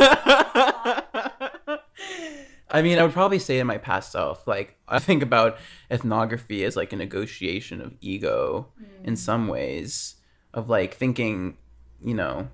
I 2.67 2.81
mean, 2.81 2.97
I 2.97 3.03
would 3.03 3.13
probably 3.13 3.39
say 3.39 3.59
in 3.59 3.67
my 3.67 3.77
past 3.77 4.11
self, 4.11 4.47
like 4.47 4.77
I 4.87 4.99
think 4.99 5.23
about 5.23 5.57
ethnography 5.89 6.63
as 6.65 6.75
like 6.75 6.91
a 6.91 6.97
negotiation 6.97 7.79
of 7.79 7.93
ego 8.01 8.67
mm. 8.81 9.05
in 9.05 9.15
some 9.15 9.47
ways, 9.47 10.15
of 10.53 10.69
like 10.69 10.95
thinking, 10.95 11.57
you 12.03 12.15
know, 12.15 12.49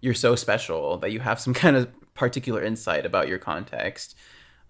you're 0.00 0.14
so 0.14 0.34
special 0.34 0.96
that 0.98 1.12
you 1.12 1.20
have 1.20 1.38
some 1.38 1.54
kind 1.54 1.76
of 1.76 1.88
particular 2.14 2.62
insight 2.62 3.04
about 3.04 3.28
your 3.28 3.38
context 3.38 4.16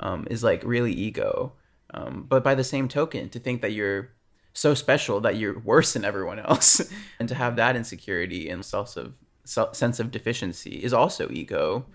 um, 0.01 0.26
is 0.30 0.42
like 0.42 0.62
really 0.64 0.92
ego. 0.92 1.53
Um, 1.92 2.26
but 2.28 2.42
by 2.42 2.55
the 2.55 2.64
same 2.64 2.88
token, 2.88 3.28
to 3.30 3.38
think 3.38 3.62
that 3.62 3.72
you're 3.72 4.11
so 4.53 4.74
special 4.74 5.20
that 5.20 5.36
you're 5.36 5.59
worse 5.61 5.92
than 5.92 6.05
everyone 6.05 6.38
else, 6.38 6.80
and 7.18 7.28
to 7.28 7.34
have 7.34 7.57
that 7.57 7.76
insecurity 7.76 8.49
and 8.49 8.64
sense 8.64 8.97
of 8.97 9.14
sense 9.45 10.01
of 10.01 10.11
deficiency 10.11 10.82
is 10.82 10.92
also 10.92 11.28
ego. 11.30 11.86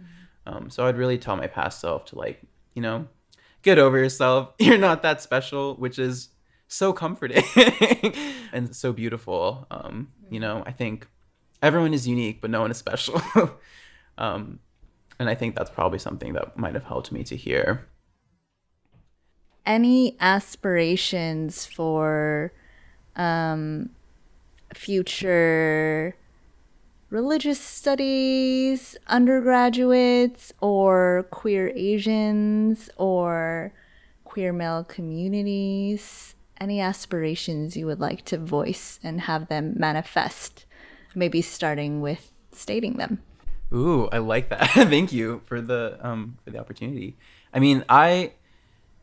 Um, 0.46 0.70
so 0.70 0.86
I'd 0.86 0.98
really 0.98 1.18
tell 1.18 1.36
my 1.36 1.48
past 1.48 1.82
self 1.82 2.06
to 2.06 2.18
like 2.18 2.42
you 2.80 2.82
know, 2.82 3.08
get 3.62 3.78
over 3.78 3.98
yourself. 3.98 4.54
You're 4.60 4.78
not 4.78 5.02
that 5.02 5.22
special, 5.22 5.76
which 5.76 6.00
is 6.00 6.30
so 6.68 6.94
comforting 6.94 7.44
and 8.54 8.76
so 8.76 8.94
beautiful. 8.94 9.68
Um, 9.70 10.14
you 10.30 10.40
know, 10.40 10.64
I 10.66 10.72
think 10.72 11.08
everyone 11.62 11.94
is 11.94 12.08
unique, 12.08 12.42
but 12.42 12.50
no 12.50 12.62
one 12.62 12.72
is 12.72 12.78
special. 12.78 13.22
um, 14.18 14.60
and 15.20 15.30
I 15.30 15.36
think 15.36 15.56
that's 15.56 15.70
probably 15.70 16.00
something 16.00 16.34
that 16.34 16.58
might 16.58 16.74
have 16.74 16.86
helped 16.86 17.12
me 17.12 17.24
to 17.26 17.36
hear. 17.36 17.86
Any 19.66 20.16
aspirations 20.20 21.66
for 21.66 22.54
um, 23.16 23.90
future 24.74 26.16
religious 27.10 27.60
studies 27.60 28.96
undergraduates 29.08 30.54
or 30.62 31.28
queer 31.32 31.72
Asians 31.76 32.90
or 32.98 33.74
queer 34.24 34.54
male 34.54 34.86
communities? 34.86 36.36
Any 36.62 36.80
aspirations 36.80 37.76
you 37.76 37.86
would 37.86 38.00
like 38.00 38.24
to 38.26 38.38
voice 38.38 39.00
and 39.04 39.22
have 39.22 39.50
them 39.50 39.76
manifest? 39.78 40.66
Maybe 41.14 41.42
starting 41.42 42.02
with 42.02 42.32
stating 42.52 42.94
them. 42.94 43.22
Ooh, 43.74 44.08
I 44.12 44.18
like 44.18 44.50
that. 44.50 44.70
Thank 44.74 45.12
you 45.12 45.42
for 45.46 45.62
the 45.62 45.98
um 46.02 46.38
for 46.44 46.52
the 46.52 46.60
opportunity. 46.60 47.18
I 47.54 47.60
mean, 47.60 47.84
I 47.90 48.34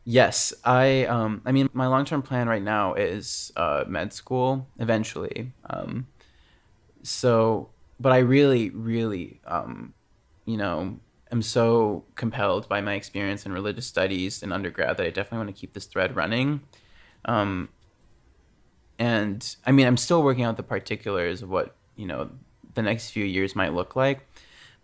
yes, 0.03 0.53
I 0.63 1.05
um 1.05 1.41
I 1.45 1.51
mean 1.51 1.69
my 1.73 1.87
long-term 1.87 2.21
plan 2.21 2.47
right 2.49 2.63
now 2.63 2.93
is 2.93 3.51
uh 3.55 3.85
med 3.87 4.13
school 4.13 4.67
eventually. 4.79 5.53
Um 5.69 6.07
so 7.03 7.69
but 7.99 8.11
I 8.11 8.19
really, 8.19 8.69
really, 8.69 9.39
um, 9.45 9.93
you 10.45 10.57
know, 10.57 10.99
am 11.31 11.41
so 11.41 12.05
compelled 12.15 12.69
by 12.69 12.81
my 12.81 12.93
experience 12.93 13.45
in 13.45 13.51
religious 13.51 13.85
studies 13.85 14.43
in 14.43 14.51
undergrad 14.51 14.97
that 14.97 15.05
I 15.05 15.09
definitely 15.09 15.45
want 15.45 15.55
to 15.55 15.59
keep 15.59 15.73
this 15.73 15.85
thread 15.85 16.15
running. 16.15 16.61
Um, 17.25 17.69
and 18.99 19.55
I 19.65 19.71
mean, 19.71 19.87
I'm 19.87 19.97
still 19.97 20.23
working 20.23 20.43
out 20.43 20.57
the 20.57 20.63
particulars 20.63 21.41
of 21.41 21.49
what 21.49 21.75
you 21.95 22.05
know 22.05 22.29
the 22.75 22.81
next 22.81 23.09
few 23.09 23.25
years 23.25 23.55
might 23.55 23.73
look 23.73 23.95
like. 23.95 24.21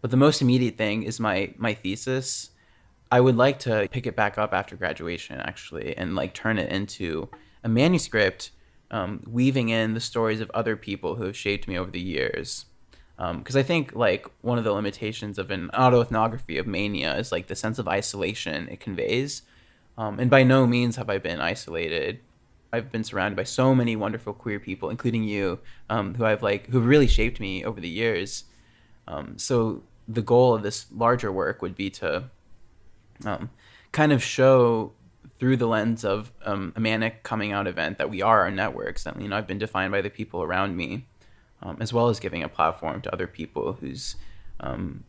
But 0.03 0.11
the 0.11 0.17
most 0.17 0.41
immediate 0.41 0.77
thing 0.77 1.03
is 1.03 1.17
my 1.17 1.53
my 1.57 1.73
thesis. 1.73 2.49
I 3.09 3.21
would 3.21 3.37
like 3.37 3.59
to 3.59 3.87
pick 3.89 4.05
it 4.05 4.17
back 4.17 4.37
up 4.37 4.53
after 4.53 4.75
graduation, 4.75 5.39
actually, 5.39 5.95
and 5.95 6.13
like 6.13 6.33
turn 6.33 6.57
it 6.59 6.69
into 6.69 7.29
a 7.63 7.69
manuscript, 7.69 8.51
um, 8.91 9.23
weaving 9.25 9.69
in 9.69 9.93
the 9.93 10.01
stories 10.01 10.41
of 10.41 10.51
other 10.53 10.75
people 10.75 11.15
who 11.15 11.23
have 11.23 11.37
shaped 11.37 11.67
me 11.67 11.77
over 11.77 11.89
the 11.89 12.01
years 12.01 12.65
because 13.15 13.55
um, 13.55 13.59
I 13.59 13.63
think 13.63 13.95
like 13.95 14.27
one 14.41 14.57
of 14.57 14.63
the 14.63 14.73
limitations 14.73 15.37
of 15.37 15.51
an 15.51 15.69
autoethnography 15.73 16.59
of 16.59 16.67
mania 16.67 17.15
is 17.15 17.31
like 17.31 17.47
the 17.47 17.55
sense 17.55 17.79
of 17.79 17.87
isolation 17.87 18.67
it 18.69 18.79
conveys. 18.79 19.43
Um, 19.97 20.19
and 20.19 20.29
by 20.29 20.43
no 20.43 20.65
means 20.65 20.95
have 20.95 21.09
I 21.09 21.19
been 21.19 21.39
isolated. 21.39 22.19
I've 22.71 22.91
been 22.91 23.03
surrounded 23.03 23.35
by 23.37 23.43
so 23.43 23.75
many 23.75 23.95
wonderful 23.95 24.33
queer 24.33 24.59
people, 24.59 24.89
including 24.89 25.23
you, 25.23 25.59
um, 25.89 26.15
who 26.15 26.25
I've 26.25 26.41
like 26.41 26.67
who 26.67 26.79
really 26.79 27.07
shaped 27.07 27.39
me 27.39 27.63
over 27.63 27.79
the 27.79 27.89
years. 27.89 28.45
Um, 29.07 29.37
so 29.37 29.83
the 30.07 30.21
goal 30.21 30.55
of 30.55 30.63
this 30.63 30.85
larger 30.91 31.31
work 31.31 31.61
would 31.61 31.75
be 31.75 31.89
to 31.89 32.25
um, 33.25 33.49
kind 33.91 34.11
of 34.11 34.23
show 34.23 34.91
through 35.37 35.57
the 35.57 35.67
lens 35.67 36.05
of 36.05 36.31
um, 36.45 36.73
a 36.75 36.79
manic 36.79 37.23
coming 37.23 37.51
out 37.51 37.67
event 37.67 37.97
that 37.97 38.09
we 38.09 38.21
are 38.21 38.41
our 38.41 38.51
networks. 38.51 39.03
That 39.03 39.19
you 39.19 39.27
know 39.27 39.37
I've 39.37 39.47
been 39.47 39.59
defined 39.59 39.91
by 39.91 40.01
the 40.01 40.09
people 40.09 40.43
around 40.43 40.75
me 40.75 41.05
um, 41.63 41.77
as 41.79 41.93
well 41.93 42.09
as 42.09 42.19
giving 42.19 42.43
a 42.43 42.49
platform 42.49 43.01
to 43.01 43.13
other 43.13 43.27
people 43.27 43.73
who's 43.79 44.15
um, 44.59 45.03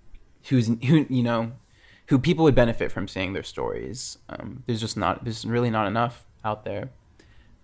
who's 0.44 0.68
who 0.68 1.06
you 1.08 1.22
know 1.22 1.52
who 2.06 2.18
people 2.18 2.44
would 2.44 2.54
benefit 2.54 2.92
from 2.92 3.08
seeing 3.08 3.32
their 3.32 3.42
stories. 3.42 4.18
Um, 4.28 4.62
there's 4.66 4.80
just 4.80 4.96
not 4.96 5.24
there's 5.24 5.44
really 5.44 5.70
not 5.70 5.86
enough 5.86 6.24
out 6.44 6.64
there. 6.64 6.90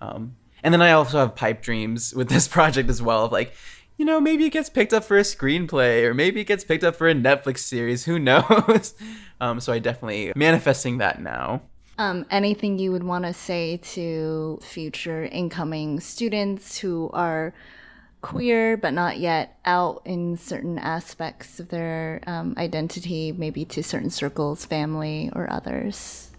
Um, 0.01 0.37
and 0.63 0.75
then 0.75 0.83
I 0.83 0.93
also 0.93 1.19
have 1.19 1.35
pipe 1.35 1.63
dreams 1.63 2.15
with 2.15 2.29
this 2.29 2.49
project 2.57 2.91
as 2.91 3.01
well 3.01 3.25
of 3.25 3.33
like 3.33 3.55
you 4.01 4.07
know 4.07 4.19
maybe 4.19 4.47
it 4.47 4.51
gets 4.51 4.71
picked 4.71 4.95
up 4.95 5.05
for 5.05 5.19
a 5.19 5.23
screenplay 5.23 6.05
or 6.05 6.15
maybe 6.15 6.41
it 6.41 6.47
gets 6.47 6.65
picked 6.65 6.83
up 6.83 6.97
for 6.97 7.07
a 7.07 7.13
Netflix 7.13 7.59
series. 7.59 8.07
Who 8.07 8.19
knows? 8.31 8.95
Um, 9.43 9.61
so 9.61 9.75
I 9.75 9.79
definitely 9.79 10.33
manifesting 10.35 10.97
that 10.99 11.21
now. 11.21 11.61
Um, 11.99 12.25
anything 12.31 12.79
you 12.79 12.93
would 12.93 13.03
want 13.03 13.27
to 13.27 13.35
say 13.35 13.77
to 13.93 14.59
future 14.63 15.25
incoming 15.25 16.01
students 16.01 16.79
who 16.79 17.11
are 17.13 17.53
queer 18.23 18.79
but 18.79 18.95
not 18.95 19.19
yet 19.19 19.59
out 19.67 20.01
in 20.07 20.39
certain 20.39 20.79
aspects 20.79 21.61
of 21.61 21.69
their 21.69 22.23
um, 22.27 22.55
identity, 22.57 23.33
maybe 23.33 23.67
to 23.67 23.83
certain 23.83 24.09
circles, 24.09 24.65
family, 24.65 25.31
or 25.35 25.53
others? 25.53 26.31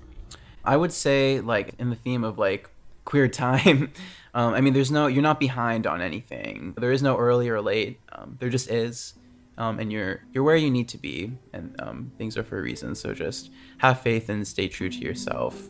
I 0.66 0.78
would 0.78 0.92
say, 0.92 1.42
like, 1.42 1.76
in 1.78 1.92
the 1.92 1.96
theme 1.96 2.24
of 2.24 2.40
like 2.40 2.72
queer 3.06 3.28
time, 3.28 3.92
um, 4.34 4.54
I 4.54 4.62
mean, 4.62 4.74
there's 4.74 4.92
no, 4.92 5.08
you're 5.08 5.22
not 5.22 5.40
behind 5.40 5.86
on 5.86 6.02
anything. 6.02 6.74
There 6.78 6.92
is 6.92 7.04
no 7.04 7.18
early 7.18 7.50
or 7.50 7.62
late. 7.62 8.00
Um, 8.12 8.38
there 8.40 8.50
just 8.50 8.70
is. 8.70 9.14
Um, 9.58 9.80
and 9.80 9.92
you're 9.92 10.24
you're 10.32 10.44
where 10.44 10.56
you 10.56 10.72
need 10.72 10.88
to 10.90 10.98
be, 10.98 11.34
and 11.54 11.76
um, 11.80 12.12
things 12.18 12.38
are 12.38 12.44
for 12.44 12.58
a 12.58 12.62
reason. 12.62 12.96
So 12.96 13.14
just 13.14 13.52
have 13.80 14.00
faith 14.00 14.30
and 14.30 14.48
stay 14.48 14.68
true 14.68 14.90
to 14.90 14.98
yourself. 14.98 15.62